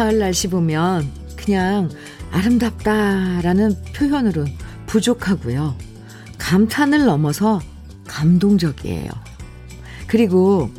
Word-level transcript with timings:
가을 0.00 0.18
날씨 0.18 0.48
보면 0.48 1.10
그냥 1.36 1.90
아름답다라는 2.30 3.76
표현으로 3.94 4.46
부족하고요. 4.86 5.76
감탄을 6.38 7.04
넘어서 7.04 7.60
감동적이에요. 8.08 9.10
그리고 10.06 10.70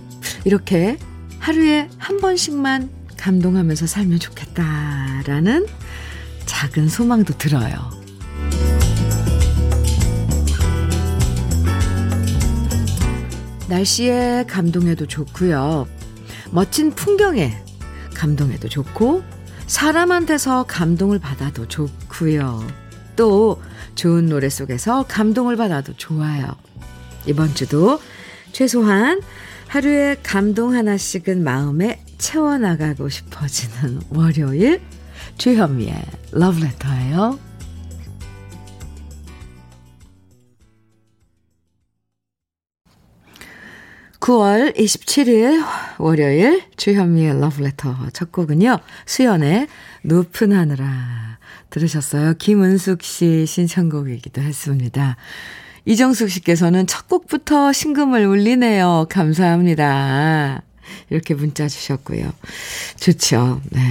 이렇게 0.44 0.98
하루에 1.38 1.88
한 2.00 2.20
번씩만 2.20 2.90
감동하면서 3.16 3.86
살면 3.86 4.18
좋겠다라는 4.18 5.68
작은 6.48 6.90
소망도 6.90 7.38
들어요. 7.38 7.76
날씨에 13.70 14.46
감동해도 14.48 15.06
좋고요. 15.06 15.88
멋진 16.50 16.90
풍경에 16.90 17.71
감동해도 18.22 18.70
좋고 18.70 19.24
사람한테서 19.66 20.66
감동을 20.68 21.18
받아도 21.18 21.68
좋고요. 21.68 22.68
또 23.16 23.60
좋은 23.96 24.28
노래 24.28 24.48
속에서 24.48 25.06
감동을 25.08 25.56
받아도 25.56 25.94
좋아요. 25.98 26.46
이번 27.26 27.56
주도 27.56 28.00
최소한 28.52 29.22
하루에 29.68 30.18
감동 30.22 30.76
하나씩은 30.76 31.44
마음에 31.44 32.04
채워나가고 32.20 33.10
싶어지는 33.10 34.02
월요일 34.14 34.82
주현미의 35.40 36.04
러브레터예요. 36.32 37.51
9월 44.22 44.78
27일 44.78 45.66
월요일 45.98 46.64
주현미의 46.78 47.42
러브레터 47.42 48.10
첫 48.14 48.32
곡은요. 48.32 48.78
수연의 49.08 49.68
높은 50.04 50.54
하늘아 50.54 51.40
들으셨어요. 51.72 52.36
김은숙 52.36 53.02
씨 53.02 53.48
신청곡이기도 53.48 54.42
했습니다. 54.42 55.18
이정숙 55.86 56.30
씨께서는 56.30 56.86
첫 56.86 57.08
곡부터 57.08 57.74
신금을 57.74 58.28
울리네요. 58.28 59.08
감사합니다. 59.10 60.62
이렇게 61.10 61.34
문자 61.34 61.68
주셨고요. 61.68 62.32
좋죠. 63.00 63.62
네. 63.72 63.82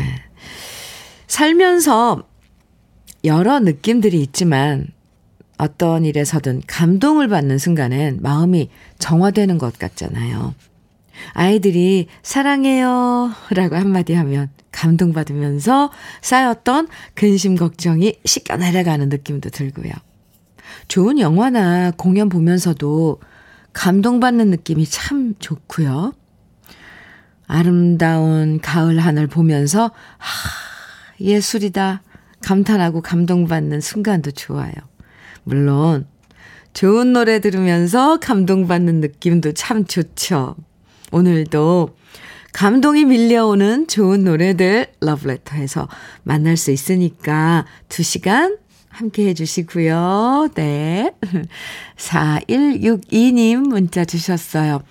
살면서 1.27 2.23
여러 3.25 3.59
느낌들이 3.59 4.21
있지만 4.23 4.87
어떤 5.61 6.07
일에서든 6.07 6.63
감동을 6.67 7.29
받는 7.29 7.59
순간엔 7.59 8.21
마음이 8.23 8.71
정화되는 8.99 9.59
것 9.59 9.79
같잖아요. 9.79 10.55
아이들이 11.35 12.07
사랑해요 12.23 13.31
라고 13.51 13.77
한마디 13.77 14.15
하면 14.15 14.49
감동받으면서 14.73 15.91
쌓였던 16.23 16.89
근심 17.15 17.57
걱정이 17.57 18.17
씻겨 18.25 18.57
내려가는 18.57 19.11
느낌도 19.11 19.51
들고요. 19.51 19.93
좋은 20.89 21.19
영화나 21.19 21.91
공연 21.91 22.31
보면서도 22.31 23.21
감동받는 23.75 24.49
느낌이 24.49 24.87
참 24.87 25.35
좋고요. 25.39 26.15
아름다운 27.47 28.61
가을 28.61 28.99
하늘 28.99 29.27
보면서 29.27 29.91
하, 30.17 30.51
예술이다 31.21 32.01
감탄하고 32.41 33.03
감동받는 33.03 33.83
순간도 33.83 34.31
좋아요. 34.31 34.90
물론 35.45 36.07
좋은 36.73 37.13
노래 37.13 37.41
들으면서 37.41 38.19
감동받는 38.19 39.01
느낌도 39.01 39.53
참 39.53 39.85
좋죠. 39.85 40.57
오늘도 41.13 41.97
감동이 42.53 43.05
밀려오는 43.05 43.87
좋은 43.87 44.25
노래들 44.25 44.87
러브레터에서 45.01 45.89
만날 46.23 46.57
수 46.57 46.71
있으니까 46.71 47.65
2시간 47.89 48.59
함께 48.89 49.29
해주시고요. 49.29 50.51
네. 50.55 51.13
4162님 51.97 53.57
문자 53.69 54.05
주셨어요. 54.05 54.83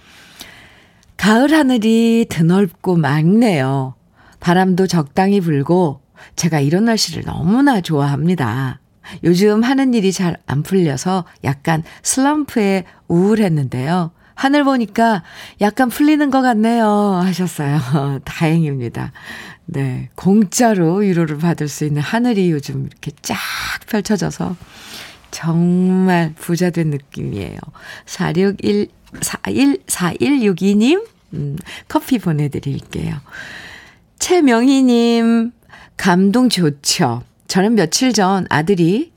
가을 1.17 1.51
하늘이 1.51 2.25
드넓고 2.29 2.95
맑네요. 2.95 3.95
바람도 4.39 4.87
적당히 4.87 5.41
불고 5.41 6.01
제가 6.37 6.61
이런 6.61 6.85
날씨를 6.85 7.23
너무나 7.23 7.81
좋아합니다. 7.81 8.79
요즘 9.23 9.63
하는 9.63 9.93
일이 9.93 10.11
잘 10.11 10.35
안 10.45 10.63
풀려서 10.63 11.25
약간 11.43 11.83
슬럼프에 12.03 12.83
우울했는데요. 13.07 14.11
하늘 14.35 14.63
보니까 14.63 15.23
약간 15.61 15.89
풀리는 15.89 16.29
것 16.31 16.41
같네요. 16.41 16.87
하셨어요. 17.23 17.79
다행입니다. 18.25 19.11
네. 19.65 20.09
공짜로 20.15 20.95
위로를 20.95 21.37
받을 21.37 21.67
수 21.67 21.85
있는 21.85 22.01
하늘이 22.01 22.49
요즘 22.51 22.87
이렇게 22.87 23.11
쫙 23.21 23.35
펼쳐져서 23.87 24.55
정말 25.31 26.33
부자 26.35 26.69
된 26.71 26.89
느낌이에요. 26.89 27.57
461, 28.05 28.87
41, 29.21 29.77
4162님, 29.85 31.05
음, 31.33 31.57
커피 31.87 32.17
보내드릴게요. 32.17 33.15
최명희님, 34.17 35.51
감동 35.97 36.49
좋죠. 36.49 37.23
저는 37.49 37.73
며칠 37.73 38.13
전 38.13 38.45
아들이 38.49 39.11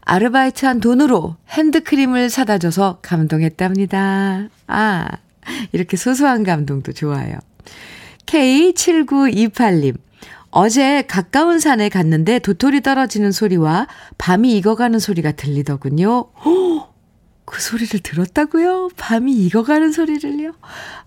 아르바이트한 0.00 0.80
돈으로 0.80 1.36
핸드크림을 1.50 2.30
사다 2.30 2.56
줘서 2.56 2.98
감동했답니다. 3.02 4.48
아, 4.66 5.08
이렇게 5.72 5.98
소소한 5.98 6.44
감동도 6.44 6.92
좋아요. 6.92 7.38
K7928님, 8.24 9.96
어제 10.50 11.02
가까운 11.02 11.58
산에 11.60 11.90
갔는데 11.90 12.38
도토리 12.38 12.80
떨어지는 12.80 13.32
소리와 13.32 13.86
밤이 14.16 14.56
익어가는 14.56 14.98
소리가 14.98 15.32
들리더군요. 15.32 16.30
그 17.44 17.60
소리를 17.60 18.00
들었다고요? 18.00 18.88
밤이 18.96 19.30
익어가는 19.44 19.92
소리를요? 19.92 20.54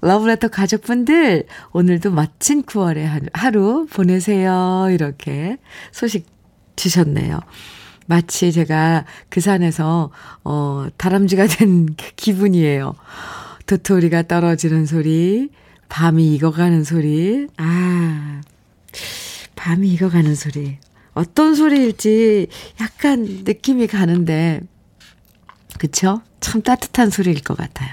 러브레터 0.01 0.49
가족분들, 0.49 1.47
오늘도 1.71 2.11
멋진 2.11 2.61
9월의 2.61 3.29
하루 3.33 3.87
보내세요. 3.89 4.89
이렇게 4.91 5.57
소식 5.91 6.36
주셨네요. 6.77 7.41
마치 8.05 8.53
제가 8.53 9.03
그 9.27 9.41
산에서, 9.41 10.11
어, 10.45 10.87
다람쥐가 10.95 11.47
된 11.47 11.87
기분이에요. 12.15 12.95
도토리가 13.65 14.23
떨어지는 14.23 14.85
소리, 14.85 15.49
밤이 15.89 16.33
익어가는 16.35 16.85
소리, 16.85 17.47
아, 17.57 18.41
밤이 19.57 19.89
익어가는 19.89 20.35
소리. 20.35 20.77
어떤 21.13 21.55
소리일지 21.55 22.47
약간 22.79 23.23
느낌이 23.43 23.87
가는데, 23.87 24.61
그쵸? 25.77 26.21
참 26.39 26.61
따뜻한 26.61 27.09
소리일 27.09 27.41
것 27.41 27.57
같아요. 27.57 27.89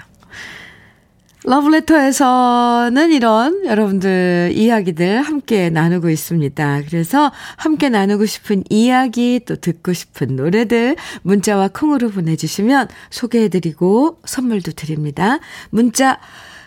러브레터에서는 1.44 3.12
이런 3.12 3.66
여러분들 3.66 4.52
이야기들 4.54 5.20
함께 5.20 5.68
나누고 5.68 6.08
있습니다. 6.08 6.82
그래서 6.88 7.30
함께 7.56 7.90
나누고 7.90 8.24
싶은 8.24 8.64
이야기 8.70 9.40
또 9.46 9.56
듣고 9.56 9.92
싶은 9.92 10.36
노래들 10.36 10.96
문자와 11.22 11.68
콩으로 11.68 12.10
보내주시면 12.10 12.88
소개해드리고 13.10 14.20
선물도 14.24 14.72
드립니다. 14.72 15.38
문자 15.68 16.18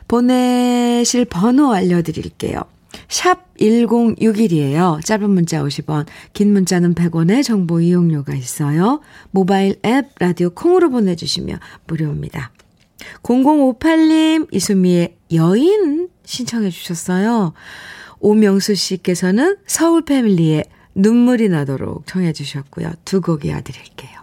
보내실 0.07 1.25
번호 1.25 1.73
알려드릴게요. 1.73 2.62
샵 3.09 3.53
1061이에요. 3.57 5.03
짧은 5.03 5.30
문자 5.30 5.63
50원, 5.63 6.06
긴 6.33 6.53
문자는 6.53 6.94
100원의 6.94 7.44
정보 7.44 7.81
이용료가 7.81 8.35
있어요. 8.35 9.01
모바일 9.31 9.80
앱 9.85 10.09
라디오 10.19 10.51
콩으로 10.51 10.91
보내주시면 10.91 11.59
무료입니다. 11.88 12.51
0058님, 13.23 14.53
이수미의 14.53 15.15
여인 15.33 16.09
신청해 16.25 16.69
주셨어요. 16.69 17.53
오명수 18.19 18.75
씨께서는 18.75 19.57
서울 19.67 20.03
패밀리의 20.03 20.65
눈물이 20.95 21.49
나도록 21.49 22.07
청해 22.07 22.33
주셨고요. 22.33 22.91
두 23.05 23.21
곡 23.21 23.45
이어드릴게요. 23.45 24.19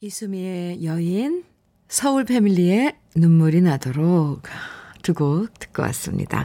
이수미의 0.00 0.84
여인, 0.84 1.44
서울 1.88 2.24
패밀리의 2.24 2.94
눈물이 3.16 3.60
나도록 3.62 4.42
두 5.02 5.14
곡 5.14 5.58
듣고 5.58 5.82
왔습니다. 5.82 6.44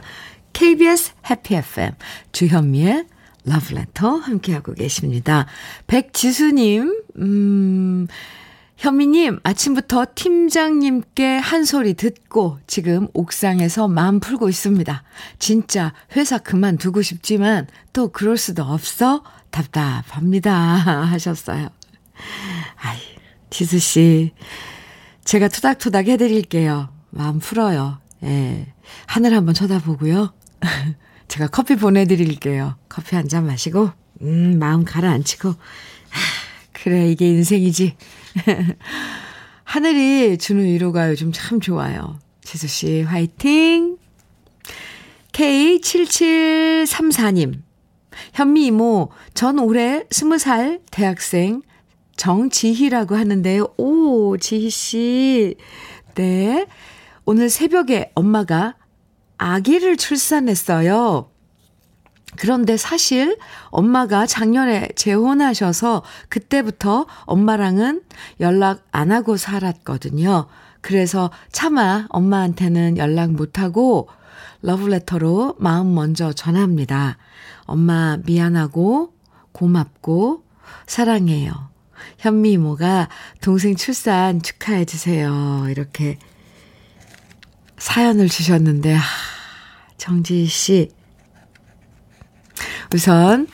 KBS 0.52 1.12
해피 1.30 1.54
FM 1.56 1.92
주현미의 2.32 3.04
러브레터 3.44 4.16
함께하고 4.16 4.74
계십니다. 4.74 5.46
백지수님, 5.86 7.02
음, 7.18 8.06
현미님, 8.78 9.40
아침부터 9.42 10.06
팀장님께 10.14 11.38
한 11.38 11.64
소리 11.64 11.94
듣고 11.94 12.60
지금 12.68 13.08
옥상에서 13.12 13.88
마음 13.88 14.20
풀고 14.20 14.48
있습니다. 14.48 15.02
진짜 15.40 15.92
회사 16.14 16.38
그만두고 16.38 17.02
싶지만 17.02 17.66
또 17.92 18.08
그럴 18.12 18.36
수도 18.36 18.62
없어 18.62 19.24
답답합니다. 19.50 20.52
하셨어요. 21.10 21.70
아이, 22.76 22.98
지수씨. 23.50 24.32
제가 25.24 25.48
토닥토닥 25.48 26.06
해드릴게요. 26.06 26.88
마음 27.10 27.40
풀어요. 27.40 27.98
예. 28.22 28.72
하늘 29.06 29.34
한번 29.34 29.54
쳐다보고요. 29.54 30.32
제가 31.26 31.48
커피 31.48 31.74
보내드릴게요. 31.74 32.76
커피 32.88 33.16
한 33.16 33.28
잔 33.28 33.44
마시고, 33.44 33.90
음, 34.22 34.58
마음 34.60 34.84
가라앉히고. 34.84 35.48
하, 35.48 35.56
그래, 36.72 37.10
이게 37.10 37.26
인생이지. 37.26 37.96
하늘이 39.64 40.38
주는 40.38 40.64
위로가 40.64 41.10
요즘 41.10 41.32
참 41.32 41.60
좋아요. 41.60 42.18
지수씨, 42.42 43.02
화이팅! 43.02 43.98
K7734님. 45.32 47.62
현미 48.32 48.66
이모, 48.66 49.10
전 49.34 49.58
올해 49.58 50.04
20살 50.04 50.80
대학생 50.90 51.62
정지희라고 52.16 53.16
하는데요. 53.16 53.66
오, 53.76 54.36
지희씨. 54.36 55.56
네. 56.14 56.66
오늘 57.24 57.50
새벽에 57.50 58.12
엄마가 58.14 58.76
아기를 59.36 59.96
출산했어요. 59.96 61.30
그런데 62.38 62.76
사실 62.76 63.36
엄마가 63.70 64.26
작년에 64.26 64.88
재혼하셔서 64.94 66.02
그때부터 66.28 67.06
엄마랑은 67.24 68.02
연락 68.40 68.86
안 68.92 69.10
하고 69.10 69.36
살았거든요. 69.36 70.46
그래서 70.80 71.30
차마 71.50 72.06
엄마한테는 72.10 72.96
연락 72.96 73.32
못하고 73.32 74.08
러브레터로 74.62 75.56
마음 75.58 75.94
먼저 75.94 76.32
전합니다. 76.32 77.18
엄마 77.64 78.18
미안하고 78.24 79.12
고맙고 79.52 80.44
사랑해요. 80.86 81.52
현미 82.18 82.52
이모가 82.52 83.08
동생 83.40 83.74
출산 83.74 84.40
축하해 84.40 84.84
주세요. 84.84 85.66
이렇게 85.68 86.18
사연을 87.78 88.28
주셨는데, 88.28 88.96
아, 88.96 89.00
정지희 89.96 90.46
씨. 90.46 90.97
우선, 92.94 93.46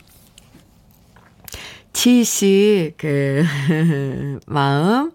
지희 1.93 2.25
씨, 2.25 2.95
그, 2.97 3.45
마음, 4.47 5.13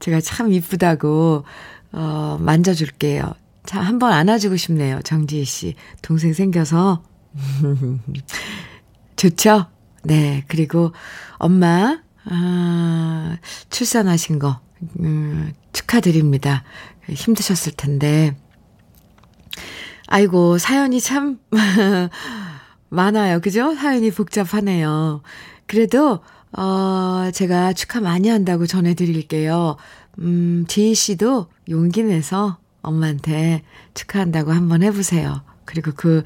제가 0.00 0.20
참 0.20 0.52
이쁘다고, 0.52 1.44
어, 1.92 2.38
만져줄게요. 2.40 3.32
자, 3.64 3.80
한번 3.80 4.12
안아주고 4.12 4.56
싶네요. 4.56 5.00
정지희 5.02 5.44
씨. 5.44 5.74
동생 6.02 6.32
생겨서. 6.32 7.02
좋죠? 9.16 9.66
네. 10.02 10.44
그리고 10.48 10.92
엄마, 11.38 12.02
아, 12.24 13.36
출산하신 13.70 14.38
거, 14.40 14.60
음, 15.00 15.52
축하드립니다. 15.72 16.64
힘드셨을 17.08 17.72
텐데. 17.72 18.36
아이고, 20.08 20.58
사연이 20.58 21.00
참 21.00 21.38
많아요. 22.88 23.40
그죠? 23.40 23.74
사연이 23.74 24.10
복잡하네요. 24.10 25.22
그래도, 25.66 26.20
어, 26.52 27.30
제가 27.32 27.72
축하 27.72 28.00
많이 28.00 28.28
한다고 28.28 28.66
전해드릴게요. 28.66 29.76
음, 30.20 30.64
지희 30.68 30.94
씨도 30.94 31.48
용기 31.70 32.02
내서 32.02 32.58
엄마한테 32.82 33.62
축하한다고 33.94 34.52
한번 34.52 34.82
해보세요. 34.82 35.42
그리고 35.64 35.92
그, 35.96 36.22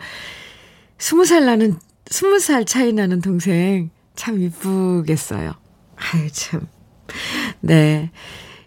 스무 0.98 1.24
살 1.24 1.46
나는, 1.46 1.78
스무 2.06 2.38
살 2.40 2.64
차이 2.64 2.92
나는 2.92 3.20
동생 3.20 3.90
참 4.16 4.40
이쁘겠어요. 4.40 5.54
아유, 5.96 6.30
참. 6.32 6.66
네. 7.60 8.10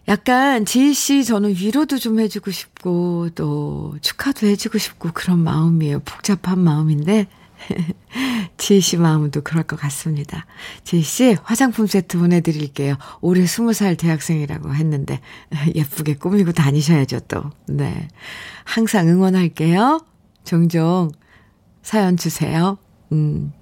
약간 0.08 0.66
지희 0.66 0.94
씨 0.94 1.24
저는 1.24 1.52
위로도 1.52 1.98
좀 1.98 2.20
해주고 2.20 2.52
싶고 2.52 3.30
또 3.36 3.96
축하도 4.02 4.48
해주고 4.48 4.78
싶고 4.78 5.12
그런 5.14 5.40
마음이에요. 5.40 6.00
복잡한 6.00 6.60
마음인데 6.60 7.28
지희 8.58 8.82
씨 8.82 8.98
마음도 8.98 9.42
그럴 9.42 9.64
것 9.64 9.80
같습니다. 9.80 10.46
지희 10.84 11.02
씨 11.02 11.38
화장품 11.44 11.88
세트 11.88 12.18
보내드릴게요. 12.18 12.98
올해 13.22 13.46
스무 13.46 13.74
살 13.74 13.96
대학생이라고 13.96 14.74
했는데 14.74 15.20
예쁘게 15.76 16.16
꾸미고 16.16 16.52
다니셔야죠 16.52 17.22
또. 17.22 17.44
네, 17.68 18.08
항상 18.64 19.08
응원할게요. 19.08 20.06
종종 20.44 21.12
사연 21.82 22.18
주세요. 22.18 22.78
음. 23.12 23.54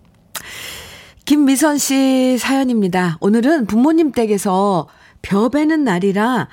김미선 1.26 1.78
씨 1.78 2.38
사연입니다. 2.40 3.18
오늘은 3.22 3.68
부모님 3.68 4.12
댁에서 4.12 4.88
벼 5.22 5.50
베는 5.50 5.84
날이라 5.84 6.48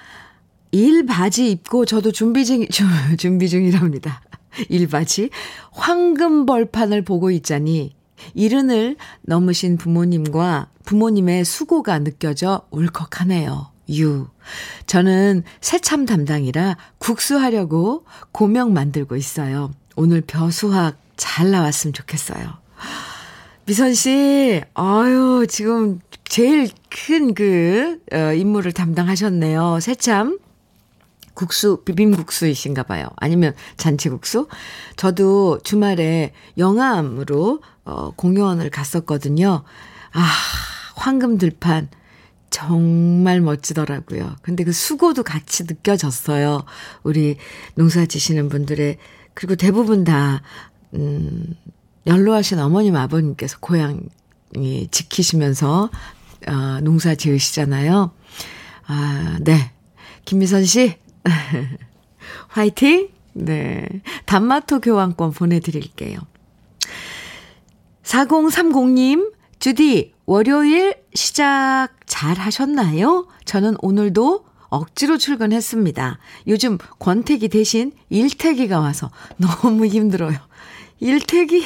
일 0.72 1.06
바지 1.06 1.50
입고 1.50 1.86
저도 1.86 2.12
준비 2.12 2.44
중, 2.44 2.66
준비 3.16 3.48
중이랍니다. 3.48 4.20
일 4.68 4.88
바지. 4.88 5.30
황금 5.72 6.46
벌판을 6.46 7.02
보고 7.02 7.30
있자니 7.30 7.94
이른을 8.34 8.96
넘으신 9.22 9.76
부모님과 9.76 10.68
부모님의 10.84 11.44
수고가 11.44 11.98
느껴져 11.98 12.62
울컥하네요. 12.70 13.70
유. 13.90 14.28
저는 14.86 15.44
새참 15.60 16.06
담당이라 16.06 16.76
국수하려고 16.98 18.04
고명 18.32 18.72
만들고 18.72 19.16
있어요. 19.16 19.70
오늘 19.96 20.20
벼수학 20.20 20.98
잘 21.16 21.50
나왔으면 21.50 21.92
좋겠어요. 21.92 22.58
미선 23.64 23.94
씨, 23.94 24.60
아유, 24.74 25.46
지금 25.48 26.00
제일 26.24 26.68
큰 26.90 27.34
그, 27.34 28.00
어, 28.12 28.32
임무를 28.32 28.72
담당하셨네요. 28.72 29.80
새참. 29.80 30.38
국수, 31.36 31.82
비빔국수이신가 31.84 32.82
봐요. 32.84 33.06
아니면 33.16 33.54
잔치국수? 33.76 34.48
저도 34.96 35.60
주말에 35.62 36.32
영암으로, 36.58 37.60
어, 37.84 38.10
공연을 38.16 38.70
갔었거든요. 38.70 39.62
아, 40.12 40.32
황금 40.96 41.38
들판. 41.38 41.88
정말 42.48 43.42
멋지더라고요. 43.42 44.36
근데 44.40 44.64
그 44.64 44.72
수고도 44.72 45.22
같이 45.22 45.64
느껴졌어요. 45.64 46.64
우리 47.02 47.36
농사 47.74 48.06
지시는 48.06 48.48
분들의, 48.48 48.96
그리고 49.34 49.56
대부분 49.56 50.04
다, 50.04 50.42
음, 50.94 51.54
연로하신 52.06 52.58
어머님, 52.58 52.96
아버님께서 52.96 53.58
고향 53.60 54.08
이 54.56 54.88
지키시면서 54.90 55.90
어, 56.48 56.80
농사 56.82 57.14
지으시잖아요. 57.14 58.12
아, 58.86 59.38
네. 59.42 59.72
김미선 60.24 60.64
씨, 60.64 60.96
화이팅! 62.48 63.08
네. 63.32 63.86
단마토 64.24 64.80
교환권 64.80 65.32
보내드릴게요. 65.32 66.18
4030님, 68.02 69.32
주디, 69.58 70.14
월요일 70.24 70.96
시작 71.14 71.88
잘 72.06 72.38
하셨나요? 72.38 73.26
저는 73.44 73.76
오늘도 73.80 74.44
억지로 74.68 75.18
출근했습니다. 75.18 76.18
요즘 76.48 76.78
권태기 76.98 77.48
대신 77.48 77.92
일태기가 78.10 78.80
와서 78.80 79.10
너무 79.36 79.86
힘들어요. 79.86 80.36
일태기 81.00 81.64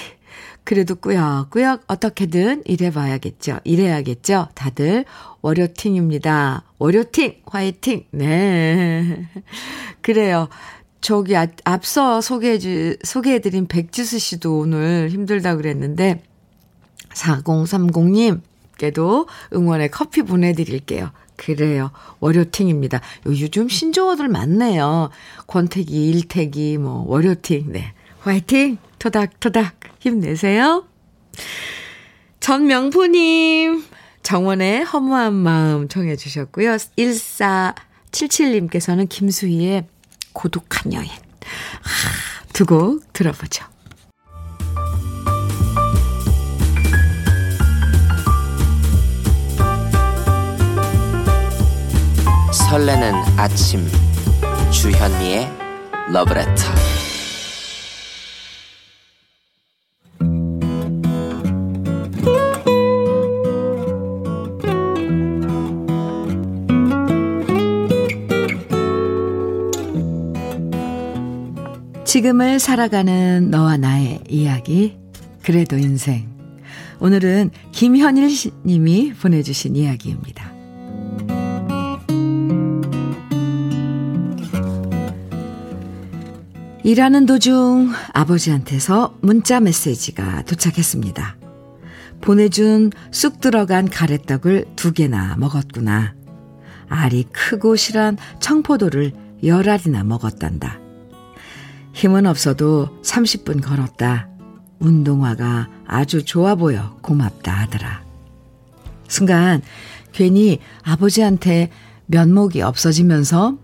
그래도 0.64 0.95
꾸역꾸역 0.95 1.85
어떻게든 1.87 2.62
일해봐야겠죠. 2.64 3.61
일해야겠죠. 3.64 4.49
다들 4.55 5.05
월요팅입니다. 5.43 6.64
월요팅 6.79 7.43
화이팅. 7.47 8.07
네. 8.12 9.26
그래요. 10.02 10.49
저기 11.00 11.37
아, 11.37 11.47
앞서 11.64 12.21
소개해 12.21 12.59
소개해드린 13.02 13.67
백지수 13.67 14.19
씨도 14.19 14.59
오늘 14.59 15.09
힘들다 15.11 15.57
그랬는데 15.57 16.23
4030님께도 17.14 19.26
응원의 19.55 19.90
커피 19.90 20.23
보내드릴게요. 20.23 21.11
그래요. 21.37 21.90
월요팅입니다. 22.21 23.00
요즘 23.26 23.69
신조어들 23.69 24.29
많네요. 24.29 25.11
권태기, 25.47 26.11
일태기, 26.11 26.76
뭐, 26.76 27.05
월요팅. 27.07 27.73
네. 27.73 27.95
화이팅! 28.21 28.76
토닥토닥 28.99 29.80
힘내세요. 30.00 30.85
전명포님, 32.40 33.85
정원의 34.23 34.85
허무한 34.85 35.33
마음 35.35 35.88
청해 35.88 36.14
주셨고요. 36.16 36.76
1477님께서는 36.76 39.09
김수희의 39.09 39.87
고독한 40.33 40.92
여인. 40.92 41.09
두곡 42.52 43.12
들어보죠. 43.12 43.64
설레는 52.52 53.14
아침 53.37 53.88
주현미의 54.71 55.50
러브레터 56.12 56.90
지금을 72.11 72.59
살아가는 72.59 73.52
너와 73.52 73.76
나의 73.76 74.19
이야기 74.29 74.99
그래도 75.45 75.79
인생. 75.79 76.29
오늘은 76.99 77.52
김현일 77.71 78.31
님이 78.67 79.12
보내주신 79.12 79.76
이야기입니다. 79.76 80.52
일하는 86.83 87.26
도중 87.26 87.93
아버지한테서 88.12 89.14
문자 89.21 89.61
메시지가 89.61 90.43
도착했습니다. 90.47 91.37
보내준 92.21 92.90
쑥 93.12 93.40
들어간 93.40 93.88
가래떡을 93.88 94.64
두 94.75 94.93
개나 94.93 95.37
먹었구나. 95.37 96.17
알이 96.88 97.26
크고 97.31 97.76
실한 97.76 98.17
청포도를 98.40 99.12
열 99.45 99.69
알이나 99.69 100.02
먹었단다. 100.02 100.90
힘은 102.00 102.25
없어도 102.25 102.88
30분 103.02 103.62
걸었다. 103.62 104.26
운동화가 104.78 105.69
아주 105.87 106.25
좋아 106.25 106.54
보여 106.54 106.97
고맙다 107.02 107.52
하더라. 107.52 108.02
순간 109.07 109.61
괜히 110.12 110.61
아버지한테 110.83 111.69
면목이 112.07 112.62
없어지면서 112.62 113.59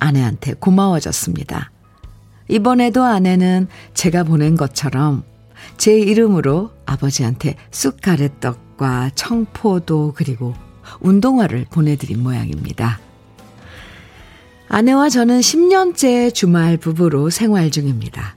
아내한테 0.00 0.52
고마워졌습니다. 0.52 1.70
이번에도 2.48 3.04
아내는 3.04 3.68
제가 3.94 4.24
보낸 4.24 4.54
것처럼 4.54 5.22
제 5.78 5.98
이름으로 5.98 6.72
아버지한테 6.84 7.56
쑥가래떡과 7.70 9.12
청포도 9.14 10.12
그리고 10.14 10.52
운동화를 11.00 11.64
보내드린 11.70 12.22
모양입니다. 12.22 13.00
아내와 14.68 15.08
저는 15.08 15.40
10년째 15.40 16.32
주말 16.34 16.76
부부로 16.76 17.30
생활 17.30 17.70
중입니다. 17.70 18.36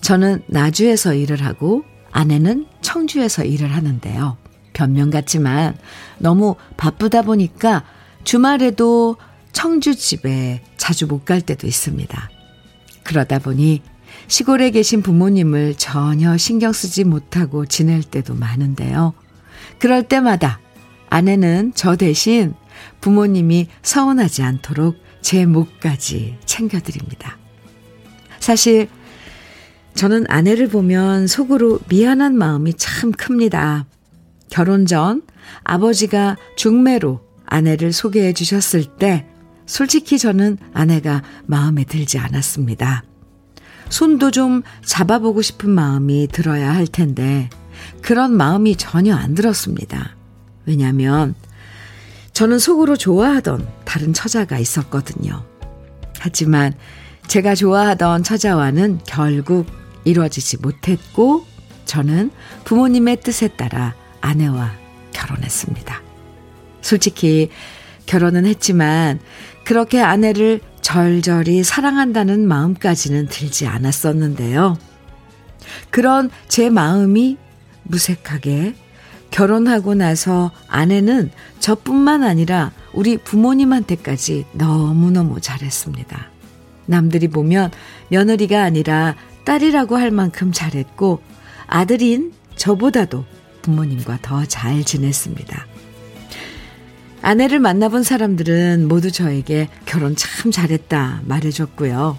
저는 0.00 0.42
나주에서 0.46 1.14
일을 1.14 1.44
하고 1.44 1.84
아내는 2.10 2.66
청주에서 2.80 3.44
일을 3.44 3.74
하는데요. 3.74 4.36
변명 4.72 5.10
같지만 5.10 5.76
너무 6.18 6.56
바쁘다 6.76 7.22
보니까 7.22 7.84
주말에도 8.24 9.16
청주 9.52 9.94
집에 9.94 10.62
자주 10.76 11.06
못 11.06 11.24
갈 11.24 11.40
때도 11.40 11.66
있습니다. 11.66 12.30
그러다 13.04 13.38
보니 13.38 13.82
시골에 14.26 14.70
계신 14.70 15.02
부모님을 15.02 15.74
전혀 15.76 16.36
신경 16.36 16.72
쓰지 16.72 17.04
못하고 17.04 17.66
지낼 17.66 18.02
때도 18.02 18.34
많은데요. 18.34 19.14
그럴 19.78 20.02
때마다 20.02 20.60
아내는 21.10 21.72
저 21.74 21.96
대신 21.96 22.54
부모님이 23.00 23.68
서운하지 23.82 24.42
않도록 24.42 24.96
제 25.20 25.46
목까지 25.46 26.36
챙겨드립니다. 26.44 27.38
사실 28.38 28.88
저는 29.94 30.24
아내를 30.28 30.68
보면 30.68 31.26
속으로 31.26 31.80
미안한 31.88 32.36
마음이 32.36 32.74
참 32.74 33.12
큽니다. 33.12 33.86
결혼 34.48 34.86
전 34.86 35.22
아버지가 35.64 36.36
중매로 36.56 37.20
아내를 37.46 37.92
소개해 37.92 38.32
주셨을 38.32 38.84
때 38.96 39.26
솔직히 39.66 40.18
저는 40.18 40.58
아내가 40.72 41.22
마음에 41.46 41.84
들지 41.84 42.18
않았습니다. 42.18 43.04
손도 43.88 44.30
좀 44.30 44.62
잡아보고 44.84 45.42
싶은 45.42 45.70
마음이 45.70 46.28
들어야 46.28 46.74
할 46.74 46.86
텐데 46.86 47.50
그런 48.02 48.32
마음이 48.36 48.76
전혀 48.76 49.14
안 49.14 49.34
들었습니다. 49.34 50.16
왜냐하면 50.66 51.34
저는 52.32 52.58
속으로 52.58 52.96
좋아하던 52.96 53.66
다른 53.84 54.12
처자가 54.12 54.58
있었거든요. 54.58 55.44
하지만 56.18 56.74
제가 57.26 57.54
좋아하던 57.54 58.22
처자와는 58.22 59.00
결국 59.06 59.66
이루어지지 60.04 60.58
못했고 60.58 61.44
저는 61.84 62.30
부모님의 62.64 63.20
뜻에 63.20 63.48
따라 63.48 63.94
아내와 64.20 64.72
결혼했습니다. 65.12 66.02
솔직히 66.80 67.50
결혼은 68.06 68.46
했지만 68.46 69.20
그렇게 69.64 70.00
아내를 70.00 70.60
절절히 70.80 71.62
사랑한다는 71.62 72.48
마음까지는 72.48 73.28
들지 73.28 73.66
않았었는데요. 73.66 74.78
그런 75.90 76.30
제 76.48 76.70
마음이 76.70 77.36
무색하게 77.84 78.74
결혼하고 79.30 79.94
나서 79.94 80.50
아내는 80.68 81.30
저뿐만 81.60 82.22
아니라 82.22 82.72
우리 82.92 83.16
부모님한테까지 83.16 84.46
너무너무 84.52 85.40
잘했습니다. 85.40 86.28
남들이 86.86 87.28
보면 87.28 87.70
며느리가 88.08 88.62
아니라 88.62 89.14
딸이라고 89.44 89.96
할 89.96 90.10
만큼 90.10 90.52
잘했고 90.52 91.20
아들인 91.66 92.32
저보다도 92.56 93.24
부모님과 93.62 94.18
더 94.22 94.44
잘 94.46 94.84
지냈습니다. 94.84 95.66
아내를 97.22 97.58
만나본 97.60 98.02
사람들은 98.02 98.88
모두 98.88 99.12
저에게 99.12 99.68
결혼 99.84 100.16
참 100.16 100.50
잘했다 100.50 101.22
말해줬고요. 101.24 102.18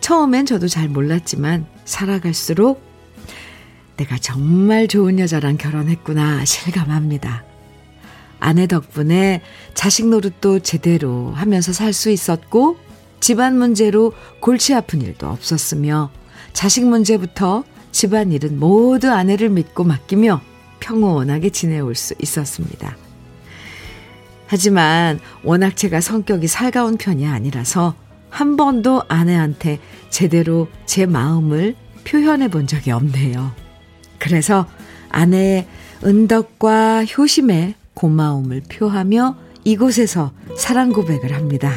처음엔 0.00 0.46
저도 0.46 0.68
잘 0.68 0.88
몰랐지만 0.88 1.66
살아갈수록 1.84 2.87
내가 3.98 4.16
정말 4.18 4.88
좋은 4.88 5.18
여자랑 5.18 5.58
결혼했구나 5.58 6.44
실감합니다. 6.44 7.44
아내 8.40 8.66
덕분에 8.68 9.42
자식 9.74 10.06
노릇도 10.08 10.60
제대로 10.60 11.32
하면서 11.32 11.72
살 11.72 11.92
수 11.92 12.10
있었고 12.10 12.76
집안 13.20 13.58
문제로 13.58 14.12
골치 14.40 14.74
아픈 14.74 15.02
일도 15.02 15.26
없었으며 15.26 16.10
자식 16.52 16.86
문제부터 16.86 17.64
집안 17.90 18.30
일은 18.30 18.60
모두 18.60 19.10
아내를 19.10 19.48
믿고 19.48 19.82
맡기며 19.82 20.40
평온하게 20.78 21.50
지내올 21.50 21.96
수 21.96 22.14
있었습니다. 22.22 22.96
하지만 24.46 25.18
워낙 25.42 25.76
제가 25.76 26.00
성격이 26.00 26.46
살가운 26.46 26.96
편이 26.96 27.26
아니라서 27.26 27.94
한 28.30 28.56
번도 28.56 29.02
아내한테 29.08 29.80
제대로 30.10 30.68
제 30.86 31.06
마음을 31.06 31.74
표현해 32.04 32.48
본 32.48 32.68
적이 32.68 32.92
없네요. 32.92 33.67
그래서 34.18 34.66
아내의 35.10 35.66
은덕과 36.04 37.04
효심에 37.06 37.74
고마움을 37.94 38.62
표하며 38.70 39.36
이곳에서 39.64 40.32
사랑 40.56 40.92
고백을 40.92 41.34
합니다. 41.34 41.72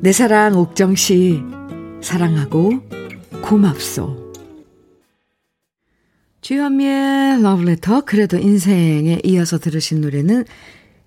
내 0.00 0.12
사랑 0.12 0.56
옥정 0.56 0.94
씨, 0.94 1.40
사랑하고 2.02 2.80
고맙소. 3.42 4.26
주현미의 6.42 7.42
러브레터, 7.42 8.02
그래도 8.02 8.38
인생에 8.38 9.20
이어서 9.24 9.58
들으신 9.58 10.00
노래는 10.00 10.44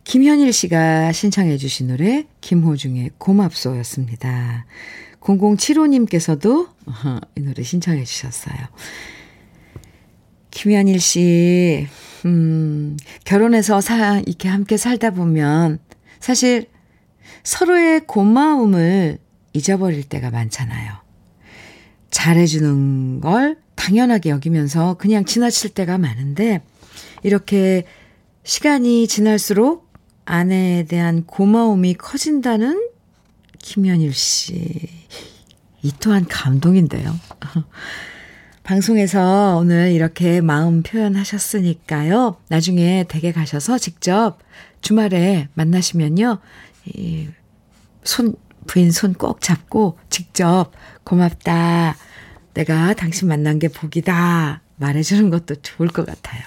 김현일 0.03 0.51
씨가 0.51 1.11
신청해 1.11 1.57
주신 1.57 1.87
노래 1.87 2.25
김호중의 2.41 3.11
고맙소였습니다. 3.19 4.65
0075님께서도 5.21 6.67
이 7.37 7.41
노래 7.41 7.63
신청해 7.63 8.03
주셨어요. 8.03 8.57
김현일 10.51 10.99
씨, 10.99 11.87
음, 12.25 12.97
결혼해서 13.23 13.81
사, 13.81 14.19
이렇게 14.25 14.49
함께 14.49 14.77
살다 14.77 15.11
보면 15.11 15.79
사실 16.19 16.67
서로의 17.43 18.01
고마움을 18.05 19.19
잊어버릴 19.53 20.03
때가 20.03 20.31
많잖아요. 20.31 20.93
잘해주는 22.11 23.21
걸 23.21 23.57
당연하게 23.75 24.31
여기면서 24.31 24.95
그냥 24.95 25.25
지나칠 25.25 25.71
때가 25.71 25.97
많은데, 25.97 26.61
이렇게 27.23 27.85
시간이 28.43 29.07
지날수록 29.07 29.89
아내에 30.25 30.83
대한 30.83 31.25
고마움이 31.25 31.95
커진다는 31.95 32.89
김현일 33.59 34.13
씨. 34.13 34.89
이 35.81 35.91
또한 35.99 36.25
감동인데요. 36.27 37.15
방송에서 38.69 39.57
오늘 39.57 39.91
이렇게 39.93 40.41
마음 40.41 40.83
표현하셨으니까요. 40.83 42.35
나중에 42.49 43.03
댁에 43.09 43.31
가셔서 43.31 43.79
직접 43.79 44.37
주말에 44.81 45.47
만나시면요. 45.55 46.37
이 46.85 47.29
손, 48.03 48.35
부인 48.67 48.91
손 48.91 49.15
꼭 49.15 49.41
잡고 49.41 49.97
직접 50.11 50.69
고맙다. 51.03 51.95
내가 52.53 52.93
당신 52.93 53.27
만난 53.27 53.57
게 53.57 53.69
복이다. 53.69 54.61
말해주는 54.75 55.31
것도 55.31 55.55
좋을 55.63 55.89
것 55.89 56.05
같아요. 56.05 56.43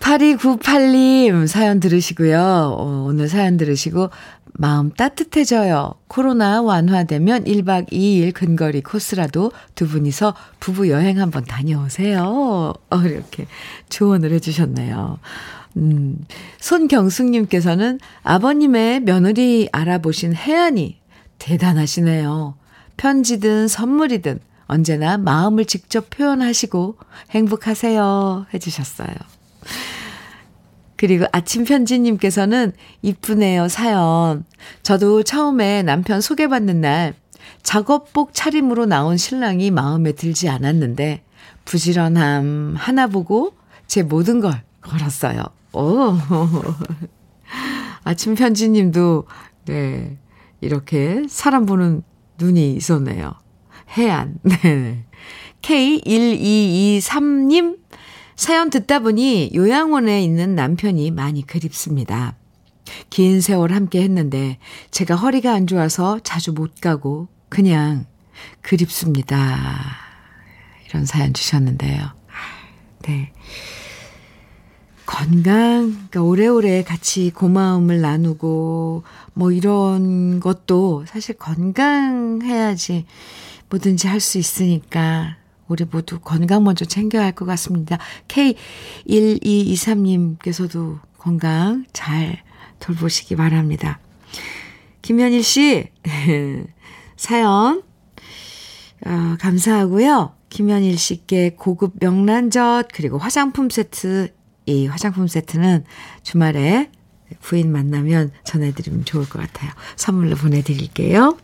8298님 0.00 1.46
사연 1.46 1.80
들으시고요. 1.80 2.38
어, 2.38 3.04
오늘 3.08 3.30
사연 3.30 3.56
들으시고 3.56 4.10
마음 4.54 4.90
따뜻해져요. 4.90 5.94
코로나 6.08 6.62
완화되면 6.62 7.44
1박 7.44 7.90
2일 7.92 8.32
근거리 8.34 8.82
코스라도 8.82 9.52
두 9.74 9.88
분이서 9.88 10.34
부부 10.60 10.90
여행 10.90 11.20
한번 11.20 11.44
다녀오세요. 11.44 12.74
어, 12.90 12.96
이렇게 13.02 13.46
조언을 13.88 14.32
해주셨네요. 14.32 15.18
음, 15.76 16.24
손경숙님께서는 16.60 18.00
아버님의 18.22 19.00
며느리 19.00 19.68
알아보신 19.72 20.34
해안이 20.34 20.98
대단하시네요. 21.38 22.54
편지든 22.96 23.68
선물이든 23.68 24.40
언제나 24.66 25.16
마음을 25.16 25.64
직접 25.64 26.10
표현하시고 26.10 26.96
행복하세요. 27.30 28.46
해주셨어요. 28.52 29.14
그리고 30.98 31.24
아침 31.32 31.64
편지님께서는 31.64 32.72
이쁘네요, 33.02 33.68
사연. 33.68 34.44
저도 34.82 35.22
처음에 35.22 35.84
남편 35.84 36.20
소개받는 36.20 36.80
날 36.80 37.14
작업복 37.62 38.34
차림으로 38.34 38.86
나온 38.86 39.16
신랑이 39.16 39.70
마음에 39.70 40.10
들지 40.12 40.48
않았는데 40.48 41.22
부지런함 41.64 42.74
하나 42.76 43.06
보고 43.06 43.54
제 43.86 44.02
모든 44.02 44.40
걸 44.40 44.60
걸었어요. 44.80 45.44
오. 45.72 46.16
아침 48.02 48.34
편지님도, 48.34 49.26
네, 49.66 50.18
이렇게 50.60 51.22
사람 51.28 51.64
보는 51.64 52.02
눈이 52.38 52.74
있었네요. 52.74 53.34
해안. 53.96 54.34
네. 54.42 55.04
K1223님, 55.62 57.78
사연 58.38 58.70
듣다 58.70 59.00
보니 59.00 59.50
요양원에 59.52 60.22
있는 60.22 60.54
남편이 60.54 61.10
많이 61.10 61.44
그립습니다. 61.44 62.36
긴 63.10 63.40
세월 63.40 63.72
함께 63.72 64.00
했는데 64.00 64.58
제가 64.92 65.16
허리가 65.16 65.52
안 65.52 65.66
좋아서 65.66 66.20
자주 66.22 66.52
못 66.52 66.80
가고 66.80 67.26
그냥 67.48 68.06
그립습니다. 68.62 69.56
이런 70.88 71.04
사연 71.04 71.34
주셨는데요. 71.34 72.12
네. 73.08 73.32
건강, 75.04 75.90
그러니까 75.90 76.22
오래오래 76.22 76.84
같이 76.84 77.32
고마움을 77.34 78.00
나누고, 78.00 79.02
뭐 79.34 79.50
이런 79.50 80.38
것도 80.38 81.06
사실 81.08 81.34
건강해야지 81.36 83.04
뭐든지 83.68 84.06
할 84.06 84.20
수 84.20 84.38
있으니까, 84.38 85.38
우리 85.68 85.84
모두 85.84 86.18
건강 86.20 86.64
먼저 86.64 86.84
챙겨야 86.84 87.24
할 87.24 87.32
것 87.32 87.44
같습니다. 87.46 87.98
K1223님께서도 88.28 90.98
건강 91.18 91.84
잘 91.92 92.42
돌보시기 92.80 93.36
바랍니다. 93.36 94.00
김현일 95.02 95.44
씨, 95.44 95.88
사연, 97.16 97.82
어, 99.06 99.36
감사하고요. 99.40 100.34
김현일 100.48 100.98
씨께 100.98 101.50
고급 101.56 101.94
명란젓, 102.00 102.88
그리고 102.92 103.18
화장품 103.18 103.70
세트 103.70 104.32
이 104.66 104.86
화장품 104.86 105.28
세트는 105.28 105.84
주말에 106.22 106.90
부인 107.40 107.70
만나면 107.72 108.32
전해드리면 108.44 109.04
좋을 109.04 109.28
것 109.28 109.38
같아요. 109.40 109.70
선물로 109.96 110.36
보내드릴게요. 110.36 111.36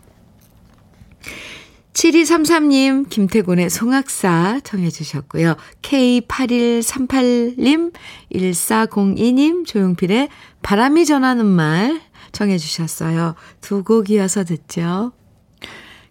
7233님, 1.95 3.09
김태곤의 3.09 3.71
송악사 3.71 4.61
청해주셨고요. 4.65 5.55
K8138님, 5.83 7.93
1402님, 8.35 9.65
조용필의 9.67 10.29
바람이 10.63 11.07
전하는 11.07 11.47
말 11.47 12.01
청해주셨어요. 12.33 13.35
두 13.61 13.83
곡 13.85 14.11
이어서 14.11 14.43
듣죠. 14.45 15.13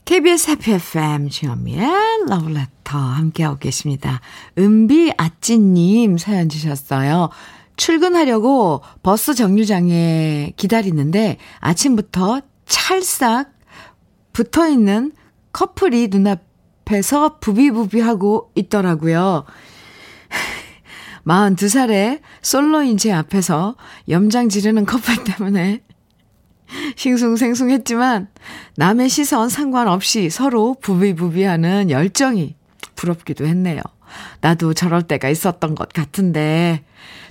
KBS 0.06 0.52
해피 0.52 0.72
FM 0.74 1.30
주현미의 1.30 1.88
러브레터 2.28 2.98
함께하고 2.98 3.58
계십니다. 3.58 4.20
은비 4.58 5.14
아찌님 5.18 6.18
사연 6.18 6.50
주셨어요. 6.50 7.30
출근하려고 7.78 8.82
버스 9.02 9.34
정류장에 9.34 10.52
기다리는데 10.58 11.38
아침부터 11.60 12.42
찰싹 12.66 13.52
붙어 14.34 14.68
있는 14.70 15.14
커플이 15.54 16.10
눈앞에서 16.10 17.38
부비부비하고 17.40 18.52
있더라고요. 18.56 19.46
42살의 21.26 22.20
솔로인 22.42 22.98
제 22.98 23.12
앞에서 23.14 23.76
염장 24.10 24.50
지르는 24.50 24.86
커플 24.86 25.24
때문에 25.24 25.82
싱숭생숭했지만 26.96 28.28
남의 28.76 29.10
시선 29.10 29.48
상관없이 29.50 30.30
서로 30.30 30.76
부비부비하는 30.82 31.90
열정이 31.90 32.56
부럽기도 32.96 33.46
했네요. 33.46 33.82
나도 34.42 34.74
저럴 34.74 35.04
때가 35.04 35.30
있었던 35.30 35.76
것 35.76 35.90
같은데 35.90 36.84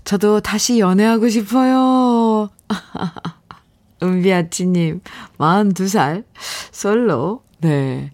저도 0.05 0.41
다시 0.41 0.79
연애하고 0.79 1.29
싶어요. 1.29 2.51
은비아치님, 4.03 5.01
42살, 5.39 6.25
솔로. 6.73 7.43
네. 7.63 8.11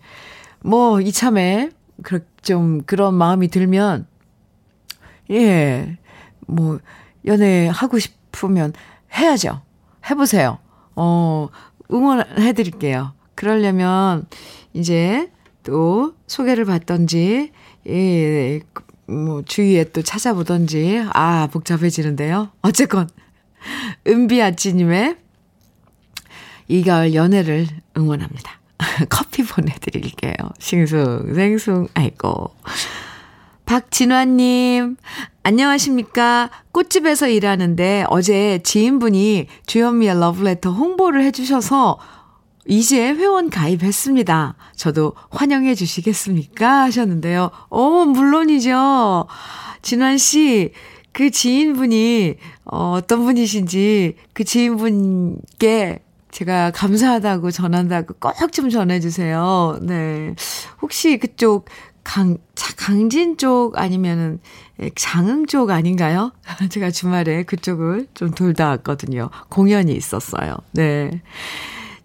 뭐, 0.60 1.00
이참에, 1.00 1.70
좀, 2.42 2.82
그런 2.82 3.14
마음이 3.14 3.48
들면, 3.48 4.06
예, 5.30 5.98
뭐, 6.46 6.78
연애하고 7.26 7.98
싶으면 7.98 8.72
해야죠. 9.14 9.62
해보세요. 10.08 10.58
어, 10.94 11.48
응원해 11.90 12.52
드릴게요. 12.52 13.14
그러려면 13.34 14.26
이제 14.74 15.30
또 15.62 16.14
소개를 16.26 16.64
받던지, 16.64 17.52
예, 17.86 18.60
뭐 19.06 19.42
주위에 19.42 19.84
또 19.84 20.02
찾아보던지, 20.02 21.04
아, 21.14 21.48
복잡해지는데요. 21.50 22.50
어쨌건, 22.60 23.08
은비아찌님의 24.06 25.16
이가을 26.68 27.14
연애를 27.14 27.66
응원합니다. 27.96 28.57
커피 29.10 29.42
보내드릴게요. 29.44 30.34
싱숭 30.58 31.34
생숭, 31.34 31.88
아이고. 31.94 32.54
박진화님, 33.66 34.96
안녕하십니까. 35.42 36.50
꽃집에서 36.72 37.28
일하는데 37.28 38.04
어제 38.08 38.60
지인분이 38.62 39.46
주현미의 39.66 40.18
러브레터 40.18 40.70
홍보를 40.70 41.22
해주셔서 41.24 41.98
이제 42.66 43.08
회원 43.08 43.50
가입했습니다. 43.50 44.54
저도 44.76 45.14
환영해 45.30 45.74
주시겠습니까? 45.74 46.82
하셨는데요. 46.84 47.50
어, 47.68 48.04
물론이죠. 48.04 49.26
진환 49.82 50.18
씨, 50.18 50.72
그 51.12 51.30
지인분이 51.30 52.36
어, 52.64 52.92
어떤 52.96 53.24
분이신지 53.24 54.16
그 54.32 54.44
지인분께 54.44 56.00
제가 56.30 56.70
감사하다고 56.72 57.50
전한다고 57.50 58.14
꼭 58.20 58.50
좀 58.52 58.70
전해주세요. 58.70 59.78
네. 59.82 60.34
혹시 60.82 61.18
그쪽 61.18 61.66
강, 62.04 62.38
강진 62.76 63.36
쪽 63.36 63.78
아니면은 63.78 64.40
장흥 64.94 65.46
쪽 65.46 65.70
아닌가요? 65.70 66.32
제가 66.70 66.90
주말에 66.90 67.42
그쪽을 67.42 68.06
좀 68.14 68.30
돌다 68.30 68.68
왔거든요. 68.68 69.30
공연이 69.48 69.92
있었어요. 69.94 70.56
네. 70.72 71.22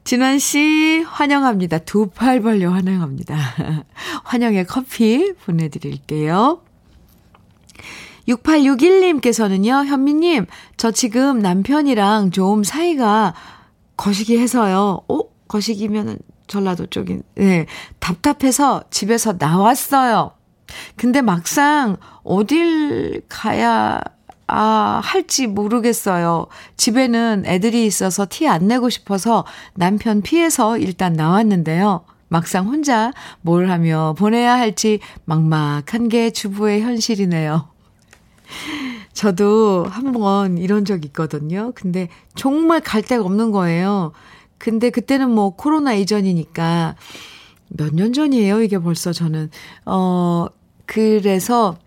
진환 0.03 0.37
씨, 0.39 1.05
환영합니다. 1.07 1.77
두 1.79 2.07
팔 2.09 2.41
벌려 2.41 2.71
환영합니다. 2.71 3.37
환영의 4.25 4.65
커피 4.67 5.31
보내드릴게요. 5.45 6.59
6861님께서는요, 8.27 9.85
현미님, 9.85 10.45
저 10.77 10.91
지금 10.91 11.39
남편이랑 11.39 12.31
좀 12.31 12.63
사이가 12.63 13.33
거시기 14.03 14.37
해서요. 14.37 14.99
어? 15.07 15.19
거시기면은 15.47 16.19
전라도 16.47 16.87
쪽인, 16.87 17.23
네. 17.35 17.67
답답해서 17.99 18.83
집에서 18.89 19.35
나왔어요. 19.39 20.31
근데 20.97 21.21
막상 21.21 21.95
어딜 22.23 23.21
가야, 23.29 24.01
아, 24.47 25.01
할지 25.01 25.47
모르겠어요. 25.47 26.47
집에는 26.75 27.43
애들이 27.45 27.85
있어서 27.85 28.27
티 28.29 28.45
안 28.45 28.67
내고 28.67 28.89
싶어서 28.89 29.45
남편 29.73 30.21
피해서 30.21 30.77
일단 30.77 31.13
나왔는데요. 31.13 32.03
막상 32.27 32.67
혼자 32.67 33.13
뭘 33.39 33.69
하며 33.69 34.15
보내야 34.17 34.57
할지 34.57 34.99
막막한 35.23 36.09
게 36.09 36.29
주부의 36.31 36.81
현실이네요. 36.81 37.69
저도 39.13 39.85
한번 39.89 40.57
이런 40.57 40.85
적 40.85 41.05
있거든요. 41.05 41.71
근데 41.75 42.09
정말 42.35 42.81
갈 42.81 43.01
데가 43.01 43.23
없는 43.23 43.51
거예요. 43.51 44.11
근데 44.57 44.89
그때는 44.89 45.29
뭐 45.29 45.51
코로나 45.55 45.93
이전이니까 45.93 46.95
몇 47.69 47.93
년 47.93 48.13
전이에요. 48.13 48.61
이게 48.61 48.77
벌써 48.79 49.13
저는. 49.13 49.49
어, 49.85 50.47
그래서 50.85 51.77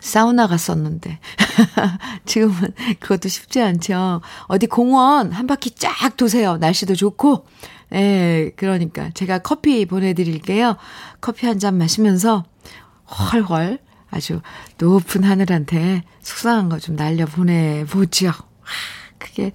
사우나 0.00 0.46
갔었는데. 0.48 1.18
지금은 2.26 2.74
그것도 3.00 3.28
쉽지 3.28 3.60
않죠. 3.62 4.20
어디 4.46 4.66
공원 4.66 5.32
한 5.32 5.46
바퀴 5.46 5.70
쫙 5.70 6.16
도세요. 6.16 6.56
날씨도 6.58 6.94
좋고. 6.96 7.46
예, 7.94 8.52
그러니까 8.56 9.10
제가 9.10 9.38
커피 9.40 9.84
보내드릴게요. 9.86 10.76
커피 11.20 11.46
한 11.46 11.58
잔 11.58 11.76
마시면서 11.78 12.44
헐헐 13.04 13.78
아주 14.12 14.40
높은 14.78 15.24
하늘한테 15.24 16.02
속상한 16.20 16.68
거 16.68 16.78
좀 16.78 16.96
날려 16.96 17.26
보내보죠. 17.26 18.32
그게 19.18 19.52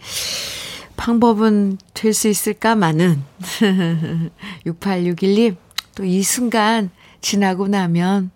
방법은 0.97 1.77
될 1.93 2.13
수 2.13 2.27
있을까마는 2.27 3.21
6861님 4.65 5.55
또 5.95 6.03
이 6.03 6.23
순간 6.23 6.89
지나고 7.21 7.67
나면 7.67 8.31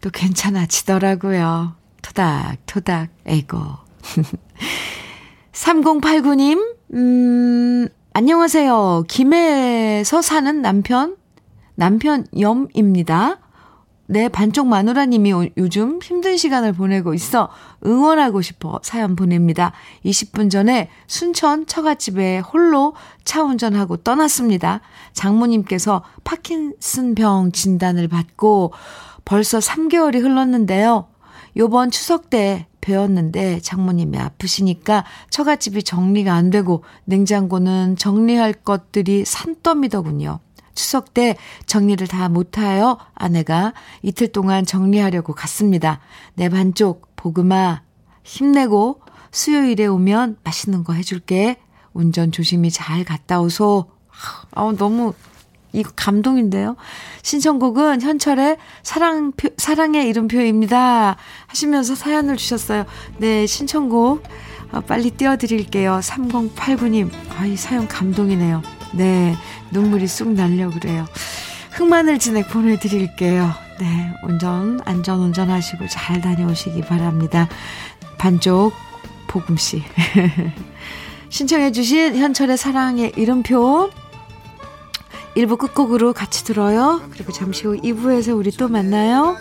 또 0.00 0.10
괜찮아지더라고요. 0.10 1.74
토닥토닥, 2.02 3.10
에고. 3.26 3.58
3089님, 5.52 6.74
음, 6.94 7.88
안녕하세요. 8.12 9.04
김해에서 9.08 10.22
사는 10.22 10.62
남편, 10.62 11.16
남편 11.74 12.26
염입니다. 12.38 13.38
내 14.06 14.28
반쪽 14.28 14.68
마누라님이 14.68 15.52
요즘 15.56 15.98
힘든 16.02 16.36
시간을 16.36 16.72
보내고 16.72 17.14
있어 17.14 17.48
응원하고 17.84 18.40
싶어 18.40 18.78
사연 18.82 19.16
보냅니다. 19.16 19.72
20분 20.04 20.50
전에 20.50 20.88
순천 21.06 21.66
처갓집에 21.66 22.38
홀로 22.38 22.94
차 23.24 23.42
운전하고 23.42 23.98
떠났습니다. 23.98 24.80
장모님께서 25.12 26.02
파킨슨병 26.24 27.52
진단을 27.52 28.08
받고 28.08 28.72
벌써 29.24 29.58
3개월이 29.58 30.22
흘렀는데요. 30.22 31.08
요번 31.56 31.90
추석 31.90 32.30
때 32.30 32.66
배웠는데 32.80 33.60
장모님이 33.60 34.18
아프시니까 34.18 35.04
처갓집이 35.30 35.82
정리가 35.82 36.32
안 36.32 36.50
되고 36.50 36.84
냉장고는 37.04 37.96
정리할 37.96 38.52
것들이 38.52 39.24
산더미더군요. 39.24 40.38
추석 40.76 41.12
때 41.12 41.36
정리를 41.66 42.06
다 42.06 42.28
못하여 42.28 42.98
아내가 43.14 43.74
이틀 44.02 44.28
동안 44.28 44.64
정리하려고 44.64 45.34
갔습니다. 45.34 45.98
내 46.34 46.48
반쪽, 46.48 47.16
보금아, 47.16 47.82
힘내고 48.22 49.00
수요일에 49.32 49.86
오면 49.86 50.38
맛있는 50.44 50.84
거 50.84 50.92
해줄게. 50.92 51.56
운전 51.92 52.30
조심히 52.30 52.70
잘 52.70 53.04
갔다 53.04 53.40
오소. 53.40 53.90
아, 54.52 54.72
너무 54.78 55.14
이거 55.72 55.90
감동인데요. 55.94 56.76
신청곡은 57.22 58.00
현철의 58.00 58.56
사랑 58.82 59.32
표, 59.32 59.48
사랑의 59.56 60.08
이름표입니다. 60.08 61.16
하시면서 61.46 61.94
사연을 61.94 62.36
주셨어요. 62.36 62.86
네, 63.18 63.46
신청곡 63.46 64.22
어, 64.72 64.80
빨리 64.80 65.10
띄워드릴게요. 65.10 66.00
3089님. 66.02 67.10
아, 67.36 67.46
이 67.46 67.56
사연 67.56 67.86
감동이네요. 67.88 68.62
네, 68.96 69.36
눈물이 69.70 70.06
쑥 70.06 70.32
날려 70.32 70.70
그래요. 70.70 71.06
흑마늘 71.72 72.18
진액 72.18 72.48
보내드릴게요. 72.48 73.52
네, 73.78 74.12
운전, 74.24 74.80
안전 74.84 75.20
운전하시고 75.20 75.88
잘 75.88 76.20
다녀오시기 76.20 76.80
바랍니다. 76.82 77.48
반쪽, 78.18 78.72
보금씨. 79.26 79.82
신청해주신 81.28 82.16
현철의 82.16 82.56
사랑의 82.56 83.12
이름표 83.16 83.90
1부 85.36 85.58
끝곡으로 85.58 86.14
같이 86.14 86.44
들어요. 86.44 87.02
그리고 87.10 87.30
잠시 87.32 87.66
후 87.66 87.76
2부에서 87.76 88.36
우리 88.36 88.50
또 88.50 88.68
만나요. 88.68 89.36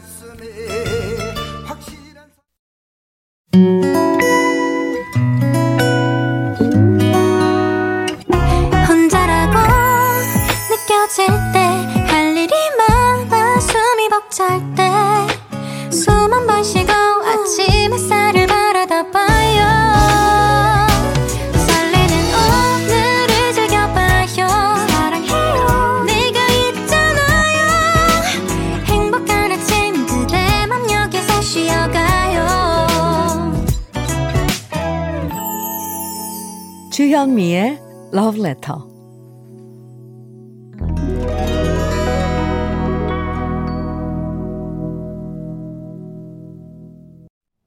주현미의 37.16 37.80
Love 38.14 38.42
Letter. 38.42 38.82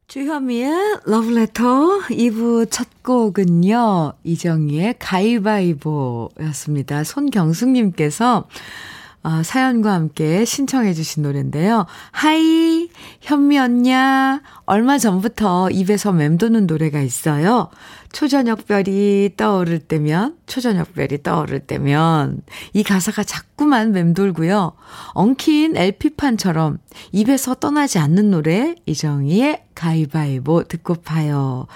주현미의 0.07 0.71
Love 1.09 1.35
Letter 1.35 1.65
2부 2.11 2.71
첫 2.71 3.03
곡은요, 3.03 4.13
이정희의 4.23 4.97
가위바위보 4.99 6.29
였습니다. 6.43 7.03
손경숙님께서 7.03 8.47
어, 9.29 9.43
사연과 9.43 9.93
함께 9.93 10.47
신청해 10.47 10.95
주신 10.95 11.23
노래인데요. 11.23 11.85
하이, 12.13 12.89
현미 13.21 13.59
언냐. 13.59 14.41
얼마 14.65 14.97
전부터 14.97 15.69
입에서 15.71 16.13
맴도는 16.13 16.67
노래가 16.67 17.03
있어요. 17.03 17.69
초저녁별이 18.11 19.35
떠오를 19.37 19.81
때면, 19.81 20.39
초저녁별이 20.47 21.23
떠오를 21.23 21.61
때면, 21.61 22.41
이 22.73 22.83
가사가 22.83 23.23
자꾸만 23.23 23.93
맴돌고요. 23.93 24.73
엉킨 25.13 25.77
LP판처럼 25.77 26.79
입에서 27.13 27.55
떠나지 27.55 27.99
않는 27.99 28.31
노래, 28.31 28.77
이정희의 28.87 29.65
가위바위보 29.75 30.65
듣고 30.65 30.95
파요. 30.95 31.67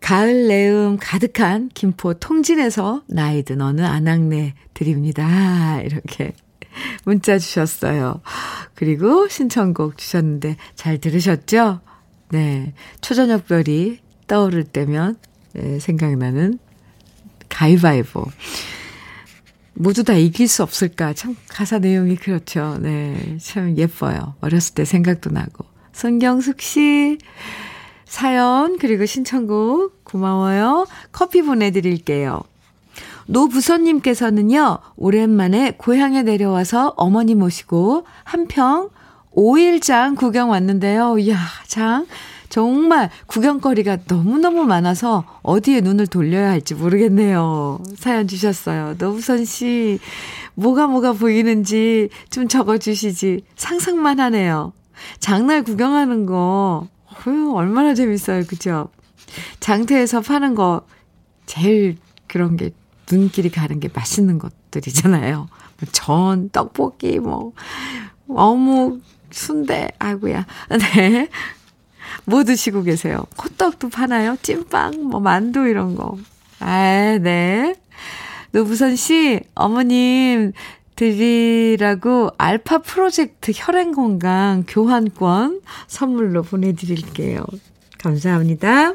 가을 0.00 0.48
내음 0.48 0.98
가득한 1.00 1.70
김포 1.74 2.14
통진에서 2.14 3.02
나이 3.06 3.44
든 3.44 3.60
어느 3.60 3.82
안악내 3.82 4.54
드립니다. 4.74 5.80
이렇게 5.86 6.32
문자 7.04 7.38
주셨어요. 7.38 8.20
그리고 8.74 9.28
신청곡 9.28 9.98
주셨는데 9.98 10.56
잘 10.74 10.98
들으셨죠? 10.98 11.80
네. 12.30 12.72
초저녁별이 13.00 13.98
떠오를 14.26 14.64
때면 14.64 15.16
네, 15.52 15.78
생각나는 15.78 16.58
가위바위보. 17.48 18.24
모두 19.74 20.04
다 20.04 20.14
이길 20.14 20.48
수 20.48 20.62
없을까? 20.62 21.12
참 21.14 21.36
가사 21.48 21.78
내용이 21.78 22.16
그렇죠. 22.16 22.78
네. 22.80 23.38
참 23.40 23.76
예뻐요. 23.76 24.34
어렸을 24.40 24.74
때 24.74 24.84
생각도 24.84 25.30
나고. 25.30 25.64
손경숙 25.92 26.60
씨 26.60 27.18
사연 28.04 28.78
그리고 28.78 29.06
신청곡 29.06 30.04
고마워요. 30.04 30.86
커피 31.12 31.42
보내 31.42 31.70
드릴게요. 31.70 32.42
노부선님께서는요, 33.26 34.78
오랜만에 34.96 35.72
고향에 35.76 36.22
내려와서 36.22 36.94
어머니 36.96 37.34
모시고 37.34 38.04
한평 38.24 38.90
5일장 39.34 40.16
구경 40.16 40.50
왔는데요. 40.50 41.18
이야, 41.18 41.38
장, 41.66 42.06
정말 42.48 43.10
구경거리가 43.28 43.98
너무너무 44.08 44.64
많아서 44.64 45.24
어디에 45.42 45.80
눈을 45.80 46.06
돌려야 46.06 46.50
할지 46.50 46.74
모르겠네요. 46.74 47.80
사연 47.96 48.28
주셨어요. 48.28 48.96
노부선 48.98 49.46
씨, 49.46 49.98
뭐가 50.54 50.86
뭐가 50.86 51.14
보이는지 51.14 52.10
좀 52.28 52.48
적어주시지. 52.48 53.44
상상만 53.56 54.20
하네요. 54.20 54.72
장날 55.18 55.62
구경하는 55.62 56.26
거, 56.26 56.88
어휴, 57.06 57.54
얼마나 57.54 57.94
재밌어요. 57.94 58.44
그죠? 58.46 58.90
장터에서 59.60 60.20
파는 60.20 60.54
거, 60.54 60.82
제일 61.46 61.96
그런 62.26 62.58
게 62.58 62.70
눈길이 63.12 63.50
가는 63.50 63.78
게 63.78 63.88
맛있는 63.92 64.38
것들이잖아요. 64.38 65.36
뭐 65.36 65.88
전, 65.92 66.48
떡볶이, 66.50 67.18
뭐, 67.18 67.52
어묵, 68.28 69.02
순대, 69.30 69.88
아이고야. 69.98 70.46
네. 70.94 71.28
뭐 72.24 72.44
드시고 72.44 72.82
계세요? 72.82 73.26
호떡도 73.42 73.90
파나요? 73.90 74.36
찐빵, 74.42 75.08
뭐, 75.10 75.20
만두 75.20 75.66
이런 75.66 75.94
거. 75.94 76.16
아, 76.60 77.18
네. 77.20 77.74
노부선 78.52 78.96
씨, 78.96 79.40
어머님, 79.54 80.52
드리라고 80.96 82.30
알파 82.38 82.78
프로젝트 82.78 83.52
혈행 83.54 83.92
건강 83.92 84.64
교환권 84.68 85.62
선물로 85.86 86.42
보내드릴게요. 86.42 87.44
감사합니다. 87.98 88.94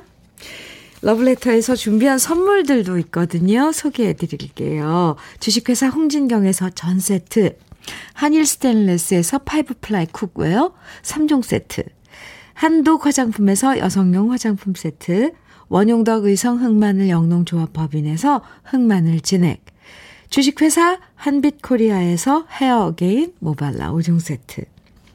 러브레터에서 1.02 1.76
준비한 1.76 2.18
선물들도 2.18 2.98
있거든요. 3.00 3.72
소개해 3.72 4.14
드릴게요. 4.14 5.16
주식회사 5.40 5.90
홍진경에서 5.90 6.72
전 6.72 7.00
세트, 7.00 7.58
한일 8.14 8.46
스테인레스에서 8.46 9.40
five 9.40 9.76
ply 9.82 10.08
cookware 10.08 10.74
3종 11.04 11.44
세트, 11.44 11.84
한독 12.54 13.06
화장품에서 13.06 13.78
여성용 13.78 14.32
화장품 14.32 14.74
세트, 14.74 15.34
원용덕 15.70 16.26
의성 16.26 16.64
흑마늘 16.64 17.10
영농조합 17.10 17.74
법인에서 17.74 18.42
흑마늘 18.64 19.20
진액, 19.22 19.64
주식회사 20.30 21.00
한빛코리아에서 21.16 22.48
헤어게인 22.50 23.34
모발라 23.40 23.92
5종 23.92 24.20
세트, 24.20 24.64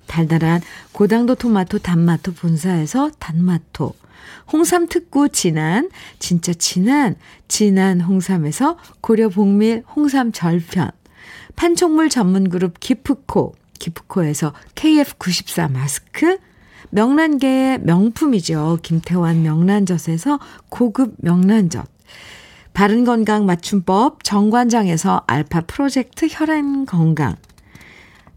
달달한 0.07 0.61
고당도 0.93 1.35
토마토 1.35 1.79
단마토 1.81 2.35
본사에서 2.35 3.11
단마토, 3.19 3.95
홍삼 4.53 4.87
특구 4.87 5.29
진한, 5.31 5.91
진짜 6.19 6.53
진한, 6.53 7.17
진한 7.49 8.01
홍삼에서 8.01 8.79
고려 9.01 9.29
봉밀 9.29 9.83
홍삼 9.95 10.33
절편, 10.33 10.91
판촉물 11.57 12.09
전문 12.09 12.49
그룹 12.49 12.81
기프코, 12.81 13.55
기프코에서 13.79 14.53
KF94 14.75 15.71
마스크, 15.71 16.39
명란계의 16.91 17.81
명품이죠. 17.83 18.79
김태환 18.83 19.43
명란젓에서 19.43 20.39
고급 20.69 21.15
명란젓. 21.19 21.87
바른 22.75 23.05
건강 23.05 23.47
맞춤법 23.47 24.25
정관장에서 24.25 25.25
알파 25.27 25.63
프로젝트 25.63 26.27
혈행 26.31 26.87
건강. 26.87 27.37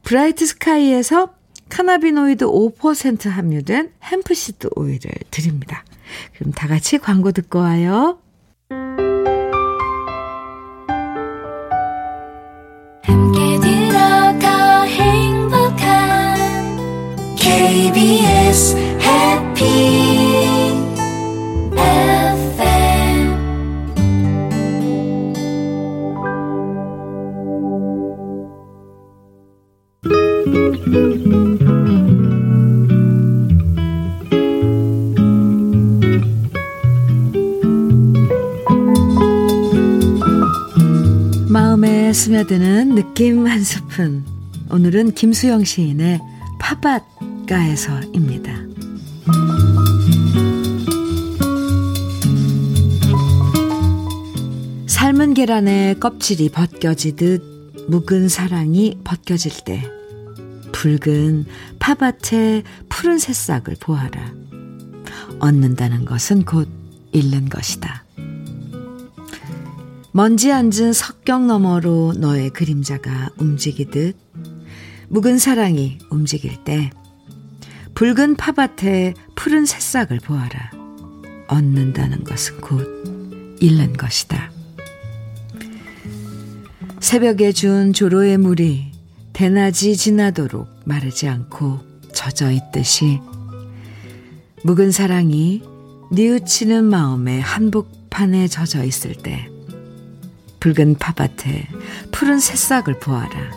브라이트 0.04 0.46
스카이에서 0.46 1.35
cannabinoid 1.76 2.46
5% 2.46 3.30
함유된 3.30 3.92
hempseed 4.02 4.70
오일을 4.78 5.12
드립니다. 5.30 5.84
그럼 6.38 6.54
다 6.54 6.70
같이 6.70 6.98
광고 6.98 7.34
듣고 7.34 7.60
와요. 7.60 8.18
함께 13.04 13.60
들어가 13.60 14.84
행복한 14.84 16.38
KBS 17.36 18.78
해 18.78 19.54
스며드는 42.16 42.96
느낌 42.96 43.46
한 43.46 43.62
스푼. 43.62 44.26
오늘은 44.72 45.16
김수영 45.16 45.66
시인의 45.66 46.22
파밭가에서입니다. 46.60 48.56
삶은 54.88 55.34
계란에 55.34 55.96
껍질이 55.96 56.50
벗겨지듯 56.50 57.90
묵은 57.90 58.30
사랑이 58.30 58.98
벗겨질 59.04 59.52
때 59.66 59.84
붉은 60.72 61.46
파밭의 61.80 62.64
푸른 62.88 63.20
새싹을 63.20 63.76
보아라. 63.82 64.34
얻는다는 65.40 66.06
것은 66.06 66.46
곧 66.46 66.70
잃는 67.12 67.50
것이다. 67.50 68.05
먼지 70.16 70.50
앉은 70.50 70.94
석경 70.94 71.46
너머로 71.46 72.14
너의 72.16 72.50
그림자가 72.52 73.32
움직이듯 73.38 74.16
묵은 75.10 75.38
사랑이 75.38 75.98
움직일 76.10 76.64
때 76.64 76.90
붉은 77.96 78.38
파밭에 78.38 79.14
푸른 79.36 79.66
새싹을 79.66 80.22
보아라. 80.22 80.72
얻는다는 81.50 82.24
것은 82.24 82.62
곧 82.62 83.58
잃는 83.60 83.92
것이다. 83.92 84.54
새벽에 87.02 87.52
준 87.52 87.92
조로의 87.92 88.38
물이 88.38 88.94
대낮이 89.34 89.98
지나도록 89.98 90.70
마르지 90.86 91.28
않고 91.28 91.82
젖어 92.14 92.52
있듯이 92.52 93.20
묵은 94.64 94.92
사랑이 94.92 95.62
뉘우치는 96.14 96.86
마음의 96.86 97.42
한복판에 97.42 98.48
젖어 98.48 98.86
있을 98.86 99.14
때 99.14 99.50
붉은 100.66 100.96
파밭에 100.96 101.68
푸른 102.12 102.40
새싹을 102.40 103.00
보아라. 103.00 103.52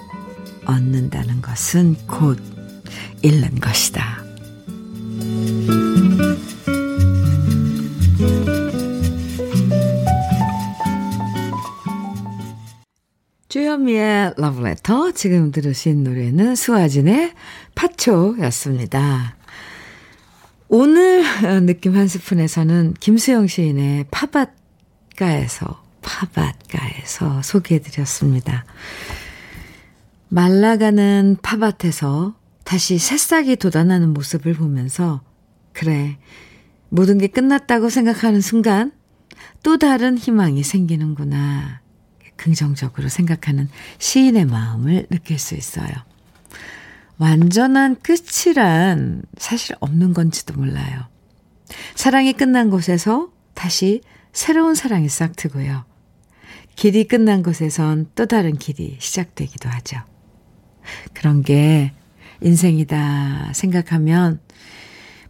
얻는다는 0.66 1.40
것은 1.40 1.96
곧 2.06 2.38
잃는 3.22 3.60
것이다. 3.60 4.22
주현미의 13.48 14.34
러브레터 14.36 15.12
지금 15.12 15.50
들으신 15.50 16.04
노래는 16.04 16.56
수아진의 16.56 17.32
파초였습니다. 17.74 19.34
오늘 20.68 21.24
느낌 21.64 21.96
한 21.96 22.06
스푼에서는 22.06 22.96
김수영 23.00 23.46
시인의 23.46 24.08
파밭가에서 24.10 25.87
파밭가에서 26.08 27.42
소개해드렸습니다. 27.42 28.64
말라가는 30.30 31.36
파밭에서 31.42 32.34
다시 32.64 32.98
새싹이 32.98 33.56
돋아나는 33.56 34.14
모습을 34.14 34.54
보면서 34.54 35.20
그래 35.72 36.18
모든 36.88 37.18
게 37.18 37.26
끝났다고 37.26 37.90
생각하는 37.90 38.40
순간 38.40 38.92
또 39.62 39.76
다른 39.76 40.16
희망이 40.16 40.62
생기는구나. 40.62 41.82
긍정적으로 42.36 43.08
생각하는 43.08 43.68
시인의 43.98 44.46
마음을 44.46 45.06
느낄 45.10 45.38
수 45.38 45.54
있어요. 45.54 45.90
완전한 47.18 47.96
끝이란 48.00 49.22
사실 49.36 49.76
없는 49.80 50.14
건지도 50.14 50.54
몰라요. 50.54 51.08
사랑이 51.94 52.32
끝난 52.32 52.70
곳에서 52.70 53.30
다시 53.54 54.00
새로운 54.32 54.74
사랑이 54.74 55.08
싹트고요. 55.08 55.87
길이 56.78 57.02
끝난 57.02 57.42
곳에선 57.42 58.06
또 58.14 58.26
다른 58.26 58.56
길이 58.56 58.96
시작되기도 59.00 59.68
하죠. 59.68 59.96
그런 61.12 61.42
게 61.42 61.90
인생이다 62.40 63.50
생각하면 63.52 64.38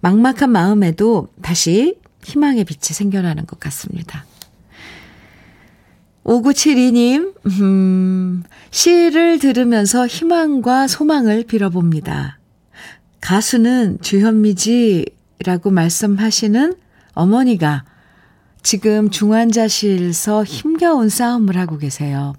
막막한 0.01 0.51
마음에도 0.51 1.29
다시 1.41 1.97
희망의 2.23 2.65
빛이 2.65 2.93
생겨나는 2.93 3.47
것 3.47 3.59
같습니다. 3.61 4.27
5972님, 6.25 7.33
음, 7.47 8.43
시를 8.71 9.39
들으면서 9.39 10.07
희망과 10.07 10.87
소망을 10.87 11.45
빌어봅니다. 11.45 12.39
가수는 13.23 14.03
주현미지라고 14.03 15.71
말씀하시는 15.71 16.75
어머니가 17.15 17.87
지금 18.63 19.11
중환자실서 19.11 20.45
힘겨운 20.45 21.09
싸움을 21.09 21.57
하고 21.57 21.79
계세요. 21.79 22.35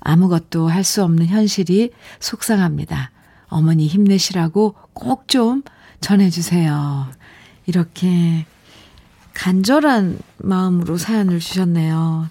아무것도 0.00 0.68
할 0.68 0.82
수 0.84 1.04
없는 1.04 1.26
현실이 1.26 1.90
속상합니다. 2.20 3.10
어머니 3.48 3.86
힘내시라고 3.86 4.74
꼭 4.92 5.28
좀 5.28 5.62
전해주세요. 6.00 7.08
이렇게 7.66 8.46
간절한 9.34 10.18
마음으로 10.38 10.96
사연을 10.96 11.38
주셨네요. 11.38 12.28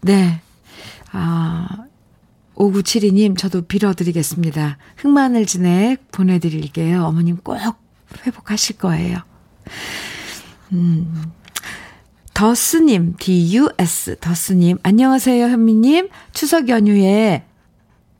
네. 0.00 0.40
아, 1.12 1.68
5972님, 2.56 3.36
저도 3.36 3.62
빌어드리겠습니다. 3.62 4.78
흑마늘 4.96 5.46
진액 5.46 6.10
보내드릴게요. 6.12 7.04
어머님 7.04 7.36
꼭 7.36 7.58
회복하실 8.26 8.78
거예요. 8.78 9.18
음, 10.72 11.32
더스님, 12.34 13.16
DUS, 13.18 14.16
더스님, 14.20 14.78
안녕하세요, 14.82 15.46
현미님. 15.46 16.08
추석 16.32 16.68
연휴에 16.68 17.44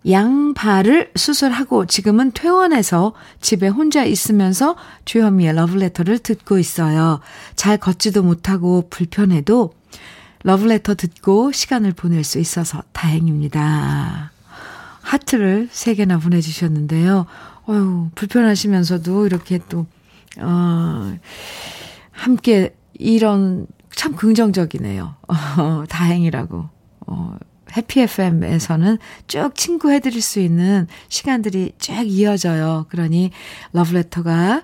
양발을 0.08 1.12
수술하고 1.14 1.86
지금은 1.86 2.32
퇴원해서 2.32 3.12
집에 3.40 3.68
혼자 3.68 4.04
있으면서 4.04 4.76
주현미의 5.04 5.54
러브레터를 5.54 6.18
듣고 6.18 6.58
있어요. 6.58 7.20
잘 7.54 7.76
걷지도 7.76 8.22
못하고 8.22 8.88
불편해도 8.88 9.72
러브레터 10.42 10.94
듣고 10.94 11.52
시간을 11.52 11.92
보낼 11.92 12.24
수 12.24 12.38
있어서 12.38 12.82
다행입니다. 12.92 14.32
하트를 15.02 15.68
3개나 15.70 16.20
보내주셨는데요. 16.22 17.26
어유 17.68 18.10
불편하시면서도 18.14 19.26
이렇게 19.26 19.60
또, 19.68 19.86
어, 20.38 21.18
함께 22.10 22.74
이런 22.94 23.66
참 23.94 24.14
긍정적이네요. 24.14 25.16
어, 25.28 25.84
다행이라고. 25.88 26.68
어, 27.06 27.36
해피 27.76 28.00
FM에서는 28.00 28.98
쭉 29.26 29.54
친구 29.54 29.90
해드릴 29.90 30.20
수 30.20 30.40
있는 30.40 30.86
시간들이 31.08 31.72
쭉 31.78 32.02
이어져요. 32.04 32.86
그러니 32.88 33.30
러브레터가 33.72 34.62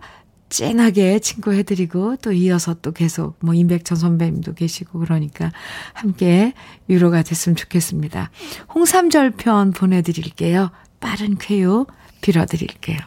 찐하게 0.48 1.18
친구 1.18 1.52
해드리고 1.52 2.16
또 2.16 2.32
이어서 2.32 2.74
또 2.74 2.92
계속 2.92 3.36
뭐 3.40 3.54
임백천 3.54 3.96
선배님도 3.96 4.54
계시고 4.54 5.00
그러니까 5.00 5.52
함께 5.92 6.52
위로가 6.86 7.22
됐으면 7.22 7.56
좋겠습니다. 7.56 8.30
홍삼절편 8.74 9.72
보내드릴게요. 9.72 10.70
빠른 11.00 11.36
쾌유 11.36 11.86
빌어드릴게요. 12.20 12.98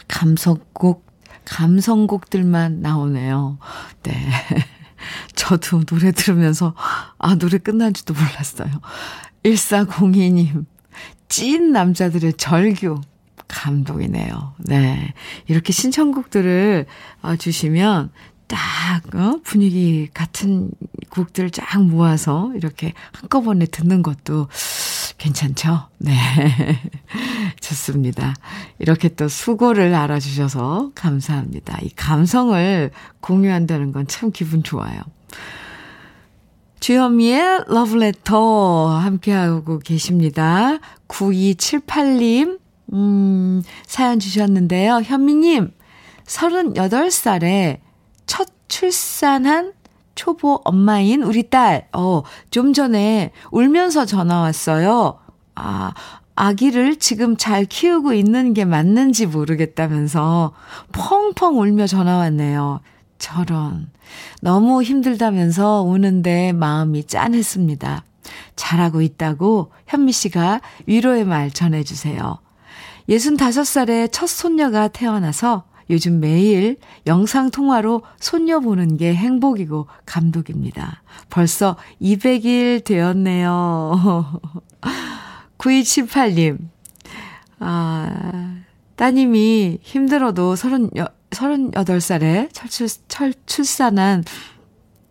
감성곡 0.07 1.05
감성곡들만 1.45 2.81
나오네요. 2.81 3.59
네. 4.03 4.13
저도 5.35 5.83
노래 5.83 6.11
들으면서, 6.11 6.73
아, 7.17 7.35
노래 7.35 7.57
끝난지도 7.57 8.13
몰랐어요. 8.13 8.69
1402님, 9.43 10.65
찐 11.29 11.71
남자들의 11.71 12.33
절규. 12.33 13.01
감동이네요. 13.47 14.53
네. 14.57 15.13
이렇게 15.47 15.71
신청곡들을 15.71 16.85
어, 17.21 17.35
주시면 17.35 18.11
딱, 18.47 19.15
어, 19.15 19.39
분위기 19.43 20.09
같은 20.13 20.71
곡들 21.09 21.49
쫙 21.51 21.81
모아서 21.83 22.51
이렇게 22.55 22.93
한꺼번에 23.11 23.65
듣는 23.65 24.03
것도 24.03 24.47
괜찮죠? 25.17 25.87
네. 25.97 26.13
좋습니다. 27.61 28.33
이렇게 28.79 29.09
또 29.09 29.27
수고를 29.27 29.93
알아주셔서 29.95 30.91
감사합니다. 30.95 31.79
이 31.81 31.89
감성을 31.95 32.91
공유한다는 33.21 33.91
건 33.91 34.05
참 34.07 34.31
기분 34.31 34.61
좋아요. 34.63 34.99
주현미의 36.79 37.63
러브레터 37.67 38.89
함께하고 38.99 39.79
계십니다. 39.79 40.77
9278님, 41.07 42.59
음, 42.93 43.63
사연 43.87 44.19
주셨는데요. 44.19 45.01
현미님, 45.03 45.71
38살에 46.25 47.79
첫 48.27 48.47
출산한 48.67 49.73
초보 50.15 50.61
엄마인 50.63 51.21
우리 51.21 51.49
딸, 51.49 51.87
어, 51.93 52.23
좀 52.49 52.73
전에 52.73 53.31
울면서 53.51 54.05
전화 54.05 54.39
왔어요. 54.39 55.19
아, 55.55 55.93
아기를 56.35 56.97
지금 56.97 57.37
잘 57.37 57.65
키우고 57.65 58.13
있는 58.13 58.53
게 58.53 58.65
맞는지 58.65 59.25
모르겠다면서 59.25 60.53
펑펑 60.91 61.59
울며 61.59 61.87
전화 61.87 62.17
왔네요. 62.17 62.81
저런. 63.17 63.89
너무 64.41 64.83
힘들다면서 64.83 65.81
우는데 65.81 66.51
마음이 66.53 67.05
짠했습니다. 67.05 68.03
잘하고 68.55 69.01
있다고 69.01 69.71
현미 69.87 70.11
씨가 70.11 70.61
위로의 70.87 71.25
말 71.25 71.51
전해주세요. 71.51 72.39
65살에 73.09 74.11
첫 74.11 74.27
손녀가 74.27 74.87
태어나서 74.87 75.63
요즘 75.89 76.19
매일 76.19 76.77
영상통화로 77.05 78.01
손녀 78.19 78.59
보는 78.59 78.97
게 78.97 79.13
행복이고 79.13 79.87
감독입니다. 80.05 81.01
벌써 81.29 81.75
200일 82.01 82.83
되었네요. 82.83 84.41
9278님, 85.57 86.57
아, 87.59 88.55
따님이 88.95 89.79
힘들어도 89.81 90.55
30, 90.55 90.91
38살에 91.29 92.49
철출, 92.53 92.87
철 93.07 93.33
출산한, 93.45 94.23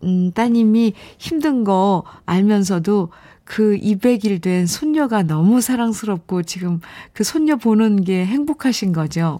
음, 0.03 0.31
따님이 0.33 0.93
힘든 1.17 1.63
거 1.63 2.03
알면서도 2.25 3.09
그 3.43 3.77
200일 3.77 4.41
된 4.41 4.65
손녀가 4.65 5.23
너무 5.23 5.61
사랑스럽고 5.61 6.43
지금 6.43 6.79
그 7.13 7.23
손녀 7.23 7.57
보는 7.57 8.03
게 8.03 8.25
행복하신 8.25 8.91
거죠. 8.91 9.39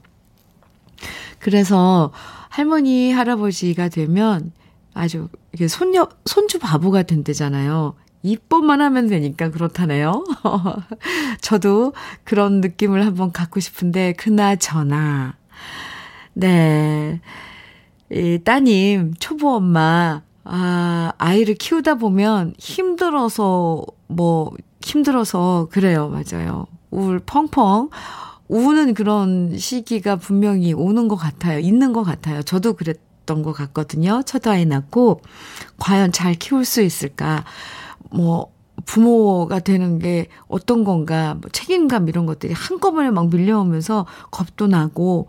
그래서 1.46 2.12
할머니, 2.50 3.12
할아버지가 3.12 3.90
되면 3.90 4.52
아주 4.96 5.30
이게 5.54 5.68
손녀, 5.68 6.10
손주 6.26 6.58
바보가 6.58 7.04
된대잖아요. 7.04 7.94
이뻐만 8.24 8.82
하면 8.82 9.06
되니까 9.06 9.52
그렇다네요. 9.52 10.26
저도 11.42 11.94
그런 12.24 12.62
느낌을 12.62 13.06
한번 13.06 13.32
갖고 13.32 13.60
싶은데, 13.60 14.14
그나저나. 14.14 15.38
네. 16.34 17.22
이 18.12 18.40
따님, 18.44 19.14
초보 19.20 19.54
엄마, 19.54 20.24
아, 20.46 21.12
아이를 21.20 21.54
키우다 21.54 21.96
보면 21.96 22.56
힘들어서, 22.58 23.86
뭐, 24.08 24.52
힘들어서, 24.82 25.68
그래요. 25.70 26.10
맞아요. 26.10 26.66
울 26.90 27.20
펑펑. 27.20 27.92
우는 28.48 28.94
그런 28.94 29.58
시기가 29.58 30.18
분명히 30.18 30.74
오는 30.74 31.08
것 31.08 31.16
같아요. 31.16 31.60
있는 31.60 31.94
것 31.94 32.04
같아요. 32.04 32.44
저도 32.44 32.74
그랬던 32.74 33.44
것 33.44 33.54
같거든요. 33.54 34.22
첫 34.26 34.46
아이 34.48 34.66
낳고, 34.66 35.22
과연 35.80 36.12
잘 36.12 36.36
키울 36.36 36.66
수 36.66 36.82
있을까. 36.82 37.44
뭐, 38.12 38.54
부모가 38.86 39.60
되는 39.60 40.00
게 40.00 40.28
어떤 40.48 40.84
건가, 40.84 41.36
뭐 41.42 41.50
책임감 41.52 42.08
이런 42.08 42.26
것들이 42.26 42.54
한꺼번에 42.54 43.10
막 43.10 43.30
밀려오면서 43.30 44.06
겁도 44.32 44.68
나고, 44.68 45.28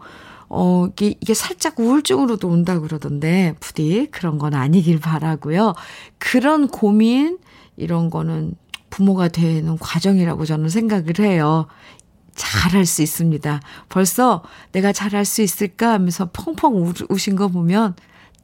어, 0.49 0.89
이게, 0.93 1.15
이게 1.21 1.33
살짝 1.33 1.81
우울증으로도 1.81 2.49
온다 2.49 2.79
그러던데, 2.81 3.55
부디 3.61 4.09
그런 4.11 4.39
건 4.39 4.55
아니길 4.55 5.01
바라고요. 5.01 5.75
그런 6.19 6.69
고민, 6.69 7.39
이런 7.77 8.11
거는 8.11 8.55
부모가 8.91 9.29
되는 9.29 9.77
과정이라고 9.79 10.45
저는 10.45 10.69
생각을 10.69 11.19
해요. 11.21 11.67
잘할 12.37 12.87
수 12.87 13.03
있습니다. 13.03 13.61
벌써 13.89 14.45
내가 14.73 14.93
잘할 14.93 15.25
수 15.25 15.43
있을까 15.43 15.93
하면서 15.93 16.31
펑펑 16.33 16.93
우신 17.09 17.35
거 17.35 17.49
보면 17.49 17.97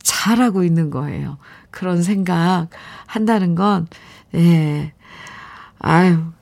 잘하고 0.03 0.65
있는 0.65 0.91
거예요. 0.91 1.39
그런 1.71 2.03
생각 2.03 2.69
한다는 3.07 3.55
건 3.55 3.87
예. 4.35 4.93
아유. 5.79 6.33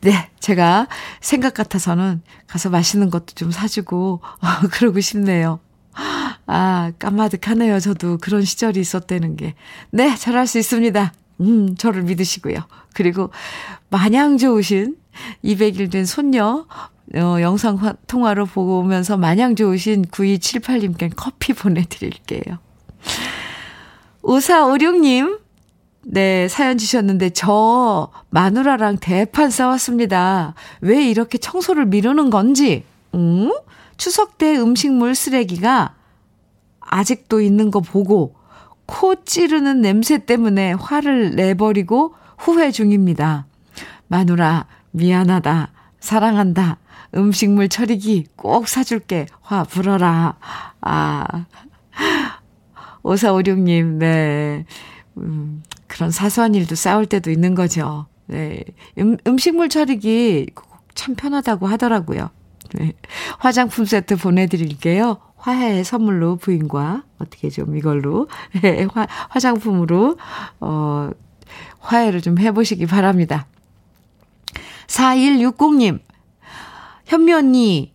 네, 0.00 0.30
제가 0.40 0.88
생각 1.20 1.52
같아서는 1.52 2.22
가서 2.46 2.70
맛있는 2.70 3.10
것도 3.10 3.34
좀 3.34 3.50
사주고, 3.50 4.20
어, 4.22 4.46
그러고 4.72 5.00
싶네요. 5.00 5.60
아, 6.46 6.92
까마득하네요. 6.98 7.80
저도 7.80 8.16
그런 8.18 8.42
시절이 8.42 8.80
있었다는 8.80 9.36
게. 9.36 9.54
네, 9.90 10.16
잘할 10.16 10.46
수 10.46 10.58
있습니다. 10.58 11.12
음, 11.40 11.76
저를 11.76 12.02
믿으시고요. 12.02 12.56
그리고 12.94 13.30
마냥 13.90 14.38
좋으신 14.38 14.96
200일 15.44 15.90
된 15.90 16.04
손녀, 16.04 16.66
어, 17.14 17.36
영상 17.40 17.78
통화로 18.06 18.46
보면서 18.46 19.16
마냥 19.16 19.56
좋으신 19.56 20.06
9278님께 20.06 21.12
커피 21.16 21.52
보내드릴게요. 21.52 22.58
5456님, 24.22 25.40
네, 26.02 26.48
사연 26.48 26.78
주셨는데, 26.78 27.30
저 27.30 28.10
마누라랑 28.30 28.98
대판 28.98 29.50
싸웠습니다. 29.50 30.54
왜 30.80 31.08
이렇게 31.08 31.38
청소를 31.38 31.86
미루는 31.86 32.30
건지, 32.30 32.84
응? 33.14 33.52
추석 33.96 34.38
때 34.38 34.56
음식물 34.56 35.14
쓰레기가 35.14 35.94
아직도 36.80 37.40
있는 37.40 37.70
거 37.70 37.80
보고, 37.80 38.34
코 38.86 39.14
찌르는 39.14 39.80
냄새 39.82 40.18
때문에 40.18 40.72
화를 40.72 41.36
내버리고 41.36 42.14
후회 42.38 42.70
중입니다. 42.70 43.46
마누라, 44.08 44.66
미안하다. 44.90 45.72
사랑한다. 46.00 46.78
음식물 47.14 47.68
처리기 47.68 48.26
꼭 48.36 48.68
사줄게. 48.68 49.26
화 49.40 49.64
불어라. 49.64 50.36
아. 50.80 51.46
5456님, 53.02 53.98
네. 53.98 54.66
음, 55.16 55.62
그런 55.86 56.10
사소한 56.10 56.54
일도 56.54 56.74
싸울 56.74 57.06
때도 57.06 57.30
있는 57.30 57.54
거죠. 57.54 58.06
네. 58.26 58.62
음, 58.98 59.16
음식물 59.26 59.68
처리기 59.68 60.50
참 60.94 61.14
편하다고 61.14 61.66
하더라고요. 61.66 62.30
네. 62.74 62.92
화장품 63.38 63.84
세트 63.84 64.16
보내드릴게요. 64.16 65.18
화해 65.36 65.82
선물로 65.82 66.36
부인과 66.36 67.02
어떻게 67.18 67.48
좀 67.48 67.76
이걸로 67.76 68.28
네, 68.60 68.86
화, 68.92 69.06
화장품으로 69.30 70.18
어 70.60 71.10
화해를 71.78 72.20
좀 72.20 72.38
해보시기 72.38 72.86
바랍니다. 72.86 73.46
4160님 74.90 76.00
현미 77.06 77.32
언니 77.32 77.94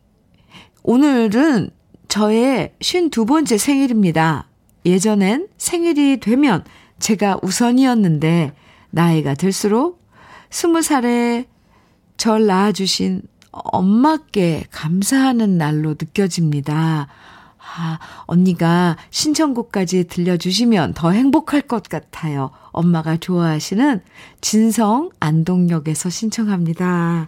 오늘은 0.83 1.69
저의 2.07 2.73
52번째 2.79 3.57
생일입니다. 3.57 4.47
예전엔 4.85 5.49
생일이 5.57 6.19
되면 6.19 6.63
제가 6.99 7.39
우선이었는데 7.41 8.53
나이가 8.91 9.33
들수록 9.33 10.01
20살에 10.51 11.47
절 12.15 12.45
낳아주신 12.45 13.23
엄마께 13.51 14.65
감사하는 14.71 15.57
날로 15.57 15.91
느껴집니다. 15.91 17.07
아, 17.78 17.99
언니가 18.26 18.95
신청곡까지 19.09 20.05
들려주시면 20.05 20.93
더 20.93 21.11
행복할 21.11 21.61
것 21.61 21.84
같아요. 21.84 22.51
엄마가 22.71 23.17
좋아하시는 23.17 24.01
진성 24.41 25.09
안동역에서 25.19 26.09
신청합니다. 26.09 27.28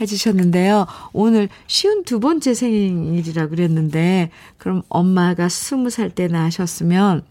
해주셨는데요. 0.00 0.86
오늘 1.12 1.48
쉬운 1.66 2.04
두 2.04 2.20
번째 2.20 2.54
생일이라 2.54 3.48
그랬는데, 3.48 4.30
그럼 4.58 4.82
엄마가 4.88 5.48
스무 5.48 5.90
살 5.90 6.10
때 6.10 6.26
나셨으면, 6.28 7.22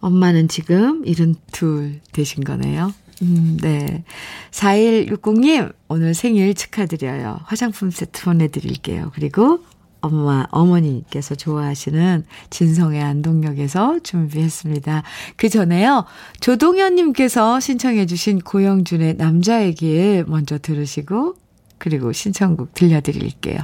엄마는 0.00 0.48
지금 0.48 1.02
72 1.04 2.00
되신 2.12 2.44
거네요. 2.44 2.92
음, 3.22 3.56
네. 3.60 4.04
4160님, 4.50 5.72
오늘 5.88 6.14
생일 6.14 6.52
축하드려요. 6.54 7.40
화장품 7.44 7.90
세트 7.90 8.24
보내드릴게요. 8.24 9.12
그리고 9.14 9.60
엄마, 10.04 10.46
어머니께서 10.50 11.34
좋아하시는 11.34 12.24
진성의 12.50 13.02
안동역에서 13.02 14.00
준비했습니다. 14.02 15.02
그 15.36 15.48
전에요, 15.48 16.04
조동현님께서 16.40 17.58
신청해주신 17.58 18.40
고영준의 18.40 19.14
남자의 19.14 19.74
길 19.74 20.24
먼저 20.26 20.58
들으시고, 20.58 21.36
그리고 21.78 22.12
신청곡 22.12 22.74
들려드릴게요. 22.74 23.60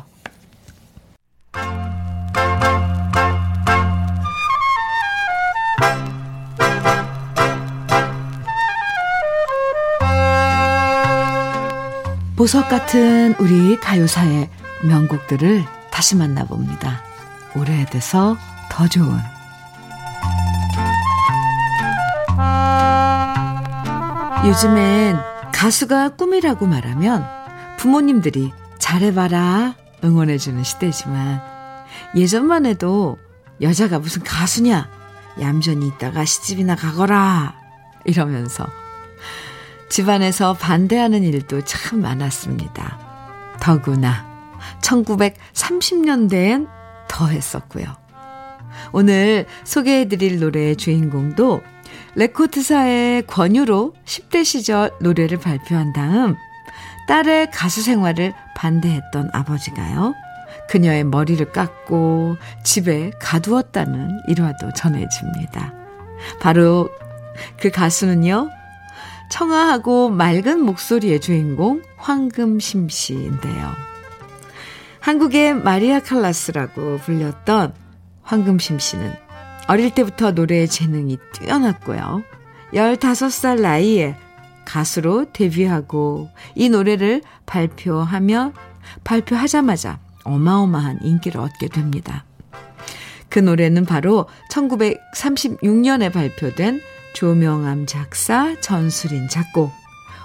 보석 12.36 12.70
같은 12.70 13.34
우리 13.38 13.78
가요사의 13.78 14.48
명곡들을 14.84 15.79
다시 16.00 16.16
만나봅니다. 16.16 17.02
오래돼서 17.54 18.34
더 18.70 18.88
좋은 18.88 19.18
요즘엔 24.46 25.18
가수가 25.52 26.16
꿈이라고 26.16 26.66
말하면 26.66 27.28
부모님들이 27.76 28.50
잘해봐라 28.78 29.74
응원해주는 30.02 30.64
시대지만 30.64 31.42
예전만 32.16 32.64
해도 32.64 33.18
여자가 33.60 33.98
무슨 33.98 34.22
가수냐 34.22 34.88
얌전히 35.38 35.86
있다가 35.88 36.24
시집이나 36.24 36.76
가거라 36.76 37.56
이러면서 38.06 38.66
집안에서 39.90 40.54
반대하는 40.54 41.24
일도 41.24 41.66
참 41.66 42.00
많았습니다. 42.00 42.98
더구나 43.60 44.29
1930년대엔 44.82 46.68
더 47.08 47.26
했었고요. 47.26 47.86
오늘 48.92 49.46
소개해드릴 49.64 50.40
노래의 50.40 50.76
주인공도 50.76 51.62
레코드사의 52.14 53.26
권유로 53.26 53.94
10대 54.04 54.44
시절 54.44 54.90
노래를 55.00 55.38
발표한 55.38 55.92
다음 55.92 56.36
딸의 57.08 57.50
가수 57.50 57.82
생활을 57.82 58.32
반대했던 58.56 59.30
아버지가요. 59.32 60.14
그녀의 60.68 61.04
머리를 61.04 61.50
깎고 61.52 62.36
집에 62.62 63.10
가두었다는 63.20 64.22
일화도 64.28 64.72
전해집니다. 64.74 65.74
바로 66.40 66.88
그 67.58 67.70
가수는요. 67.70 68.50
청아하고 69.30 70.10
맑은 70.10 70.60
목소리의 70.60 71.20
주인공 71.20 71.82
황금심 71.96 72.88
씨인데요. 72.88 73.89
한국의 75.00 75.54
마리아 75.54 76.00
칼라스라고 76.00 76.98
불렸던 76.98 77.74
황금심 78.22 78.78
씨는 78.78 79.14
어릴 79.66 79.94
때부터 79.94 80.32
노래의 80.32 80.68
재능이 80.68 81.18
뛰어났고요. 81.32 82.22
15살 82.74 83.60
나이에 83.60 84.16
가수로 84.64 85.32
데뷔하고 85.32 86.28
이 86.54 86.68
노래를 86.68 87.22
발표하며 87.46 88.52
발표하자마자 89.04 89.98
어마어마한 90.24 91.00
인기를 91.02 91.40
얻게 91.40 91.68
됩니다. 91.68 92.24
그 93.28 93.38
노래는 93.38 93.86
바로 93.86 94.26
1936년에 94.50 96.12
발표된 96.12 96.80
조명암 97.14 97.86
작사, 97.86 98.54
전수린 98.60 99.28
작곡, 99.28 99.72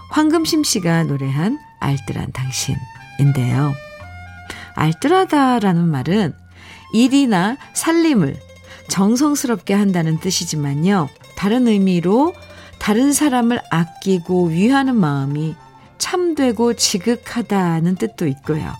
황금심 0.09 0.63
씨가 0.63 1.03
노래한 1.03 1.57
알뜰한 1.79 2.31
당신인데요. 2.31 3.84
알뜰하다라는 4.75 5.87
말은 5.87 6.33
일이나 6.93 7.57
살림을 7.73 8.37
정성스럽게 8.89 9.73
한다는 9.73 10.19
뜻이지만요. 10.19 11.09
다른 11.35 11.67
의미로 11.67 12.33
다른 12.79 13.13
사람을 13.13 13.59
아끼고 13.71 14.47
위하는 14.47 14.95
마음이 14.95 15.55
참되고 15.97 16.75
지극하다는 16.75 17.95
뜻도 17.95 18.27
있고요. 18.27 18.71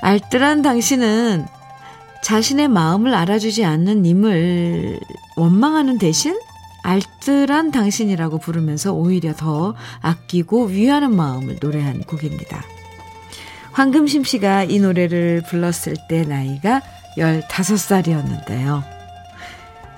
알뜰한 0.00 0.62
당신은 0.62 1.46
자신의 2.22 2.68
마음을 2.68 3.14
알아주지 3.14 3.64
않는 3.64 4.02
님을 4.02 5.00
원망하는 5.36 5.98
대신 5.98 6.38
알뜰한 6.84 7.70
당신이라고 7.70 8.38
부르면서 8.38 8.92
오히려 8.92 9.34
더 9.34 9.74
아끼고 10.00 10.66
위하는 10.66 11.14
마음을 11.14 11.58
노래한 11.60 12.02
곡입니다. 12.02 12.64
황금심 13.72 14.24
씨가 14.24 14.64
이 14.64 14.78
노래를 14.80 15.42
불렀을 15.48 15.94
때 16.08 16.22
나이가 16.24 16.82
15살이었는데요. 17.16 18.82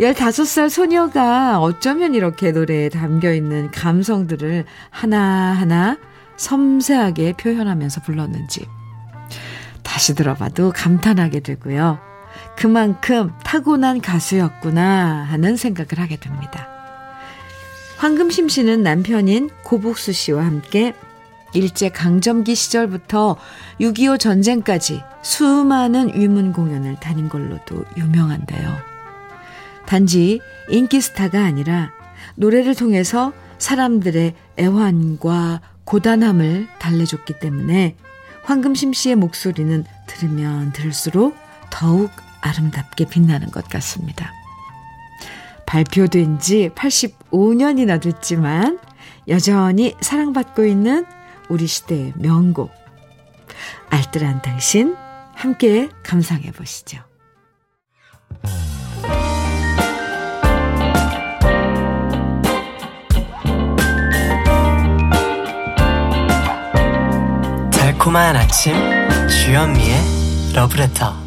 15살 0.01 0.71
소녀가 0.71 1.61
어쩌면 1.61 2.15
이렇게 2.15 2.51
노래에 2.53 2.89
담겨 2.89 3.33
있는 3.33 3.71
감성들을 3.71 4.65
하나하나 4.91 5.99
섬세하게 6.37 7.35
표현하면서 7.35 8.03
불렀는지 8.03 8.67
다시 9.83 10.15
들어봐도 10.15 10.73
감탄하게 10.73 11.41
되고요. 11.41 11.99
그만큼 12.57 13.33
타고난 13.45 14.01
가수였구나 14.01 15.27
하는 15.29 15.57
생각을 15.57 15.99
하게 15.99 16.17
됩니다. 16.17 16.69
황금심 17.99 18.49
씨는 18.49 18.83
남편인 18.83 19.51
고복수 19.63 20.13
씨와 20.13 20.45
함께 20.45 20.95
일제 21.55 21.89
강점기 21.89 22.55
시절부터 22.55 23.37
6.25 23.81 24.19
전쟁까지 24.19 25.03
수많은 25.23 26.19
위문 26.19 26.53
공연을 26.53 26.97
다닌 26.97 27.29
걸로도 27.29 27.85
유명한데요. 27.97 28.77
단지 29.87 30.41
인기 30.69 31.01
스타가 31.01 31.45
아니라 31.45 31.93
노래를 32.37 32.75
통해서 32.75 33.33
사람들의 33.59 34.35
애환과 34.59 35.61
고단함을 35.85 36.69
달래줬기 36.79 37.39
때문에 37.39 37.97
황금심 38.43 38.93
씨의 38.93 39.17
목소리는 39.17 39.85
들으면 40.07 40.73
들을수록 40.73 41.37
더욱 41.71 42.11
아름답게 42.41 43.07
빛나는 43.07 43.51
것 43.51 43.69
같습니다. 43.69 44.33
발표된 45.67 46.39
지 46.41 46.71
85년이나 46.75 48.01
됐지만 48.01 48.79
여전히 49.29 49.95
사랑받고 50.01 50.65
있는 50.67 51.07
우리 51.49 51.67
시대의 51.67 52.13
명곡. 52.17 52.73
알뜰한 53.91 54.43
당신 54.43 54.97
함께 55.35 55.89
감상해 56.03 56.51
보시죠. 56.53 56.99
달콤한 67.73 68.37
아침 68.37 68.75
주현미의 69.29 70.55
러브레터 70.55 71.25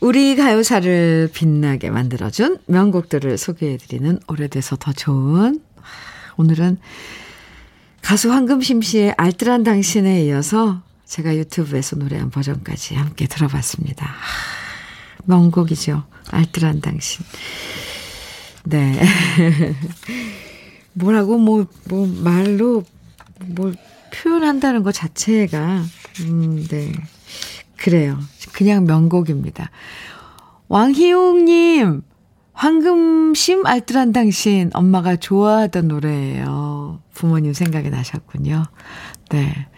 우리 0.00 0.36
가요사를 0.36 1.30
빛나게 1.32 1.90
만들어준 1.90 2.58
명곡들을 2.66 3.38
소개해드리는 3.38 4.20
오래돼서 4.28 4.76
더 4.76 4.92
좋은 4.92 5.60
오늘은 6.36 6.78
가수 8.06 8.30
황금심 8.30 8.82
씨의 8.82 9.14
알뜰한 9.16 9.64
당신에 9.64 10.22
이어서 10.26 10.80
제가 11.06 11.36
유튜브에서 11.36 11.96
노래한 11.96 12.30
버전까지 12.30 12.94
함께 12.94 13.26
들어봤습니다. 13.26 14.14
명곡이죠. 15.24 16.04
알뜰한 16.30 16.82
당신. 16.82 17.24
네. 18.62 19.02
뭐라고 20.94 21.36
뭐, 21.38 21.66
뭐 21.88 22.06
말로 22.06 22.84
뭘 23.40 23.74
표현한다는 24.14 24.84
것 24.84 24.92
자체가 24.92 25.82
음, 26.20 26.64
네. 26.68 26.92
그래요. 27.76 28.20
그냥 28.52 28.84
명곡입니다. 28.84 29.68
왕희웅님, 30.68 32.02
황금심 32.56 33.66
알뜰한 33.66 34.12
당신, 34.12 34.70
엄마가 34.72 35.16
좋아하던 35.16 35.88
노래예요. 35.88 37.02
부모님 37.12 37.52
생각이 37.52 37.90
나셨군요. 37.90 38.64
네. 39.28 39.68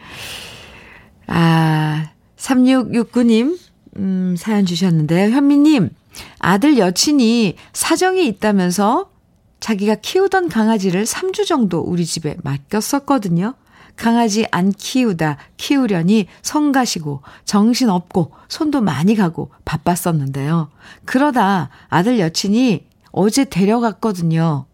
아, 1.26 2.12
3669님, 2.37 3.59
음, 3.97 4.37
사연 4.39 4.64
주셨는데, 4.64 5.33
현미님, 5.33 5.91
아들 6.39 6.79
여친이 6.79 7.57
사정이 7.72 8.24
있다면서 8.29 9.11
자기가 9.59 9.97
키우던 9.97 10.49
강아지를 10.49 11.05
3주 11.05 11.47
정도 11.47 11.81
우리 11.81 12.07
집에 12.07 12.37
맡겼었거든요. 12.45 13.55
강아지 13.99 14.46
안 14.53 14.70
키우다 14.70 15.36
키우려니 15.57 16.28
성 16.42 16.72
가시고 16.72 17.22
정신 17.44 17.90
없고 17.90 18.32
손도 18.49 18.80
많이 18.80 19.16
가고 19.16 19.51
바빴었는데요. 19.64 20.70
그러다 21.05 21.68
아들 21.88 22.18
여친이 22.18 22.86
어제 23.11 23.44
데려갔거든요. 23.44 24.66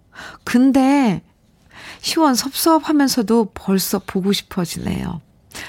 근데 0.44 1.22
시원섭섭하면서도 2.00 3.52
벌써 3.54 3.98
보고 3.98 4.32
싶어지네요. 4.32 5.20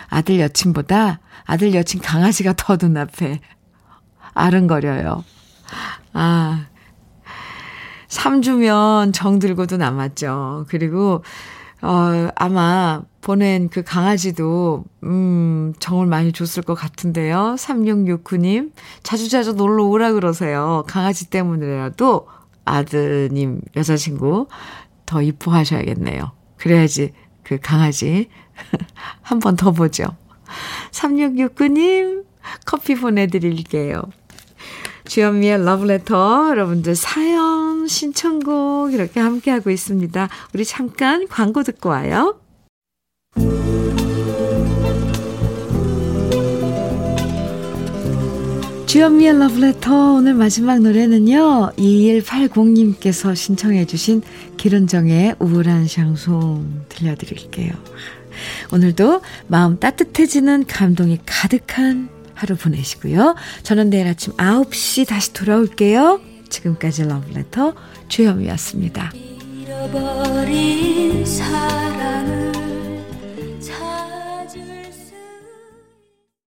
아들 0.09 0.39
여친보다 0.39 1.19
아들 1.45 1.73
여친 1.73 2.01
강아지가 2.01 2.53
더 2.57 2.77
눈앞에 2.79 3.39
아른거려요. 4.33 5.23
아, 6.13 6.65
3주면 8.09 9.13
정 9.13 9.39
들고도 9.39 9.77
남았죠. 9.77 10.65
그리고, 10.69 11.23
어, 11.85 12.29
아마 12.35 13.03
보낸 13.21 13.69
그 13.69 13.83
강아지도, 13.83 14.85
음, 15.03 15.73
정을 15.79 16.07
많이 16.07 16.31
줬을 16.31 16.63
것 16.63 16.73
같은데요. 16.75 17.55
3669님. 17.57 18.71
자주자주 19.03 19.53
놀러 19.53 19.85
오라 19.85 20.13
그러세요. 20.13 20.83
강아지 20.87 21.29
때문이라도 21.29 22.27
아드님, 22.65 23.61
여자친구 23.75 24.47
더 25.05 25.21
이뻐하셔야겠네요. 25.21 26.31
그래야지 26.57 27.11
그 27.43 27.59
강아지 27.61 28.29
한 29.21 29.39
번 29.39 29.55
더 29.55 29.71
보죠. 29.71 30.05
3669님, 30.91 32.23
커피 32.65 32.95
보내드릴게요. 32.95 34.01
주현미의 35.07 35.63
러브레터 35.63 36.49
여러분들 36.49 36.95
사연 36.95 37.87
신청곡 37.87 38.93
이렇게 38.93 39.19
함께하고 39.19 39.69
있습니다. 39.69 40.29
우리 40.53 40.65
잠깐 40.65 41.27
광고 41.27 41.63
듣고 41.63 41.89
와요. 41.89 42.39
주현미의 48.87 49.39
러브레터 49.39 50.13
오늘 50.13 50.35
마지막 50.35 50.79
노래는요. 50.79 51.73
2180님께서 51.77 53.35
신청해 53.35 53.85
주신 53.87 54.21
기른정의 54.55 55.35
우울한 55.39 55.87
샹송 55.87 56.85
들려드릴게요. 56.87 57.73
오늘도 58.71 59.21
마음 59.47 59.79
따뜻해지는 59.79 60.65
감동이 60.67 61.19
가득한 61.25 62.14
하루 62.35 62.55
보내시고요. 62.55 63.35
저는 63.63 63.89
내일 63.89 64.07
아침 64.07 64.33
9시 64.33 65.07
다시 65.07 65.33
돌아올게요. 65.33 66.21
지금까지 66.49 67.05
러브레터 67.05 67.73
주현미였습니다. 68.07 69.11
잃어버린 69.15 71.25
사랑을 71.25 72.54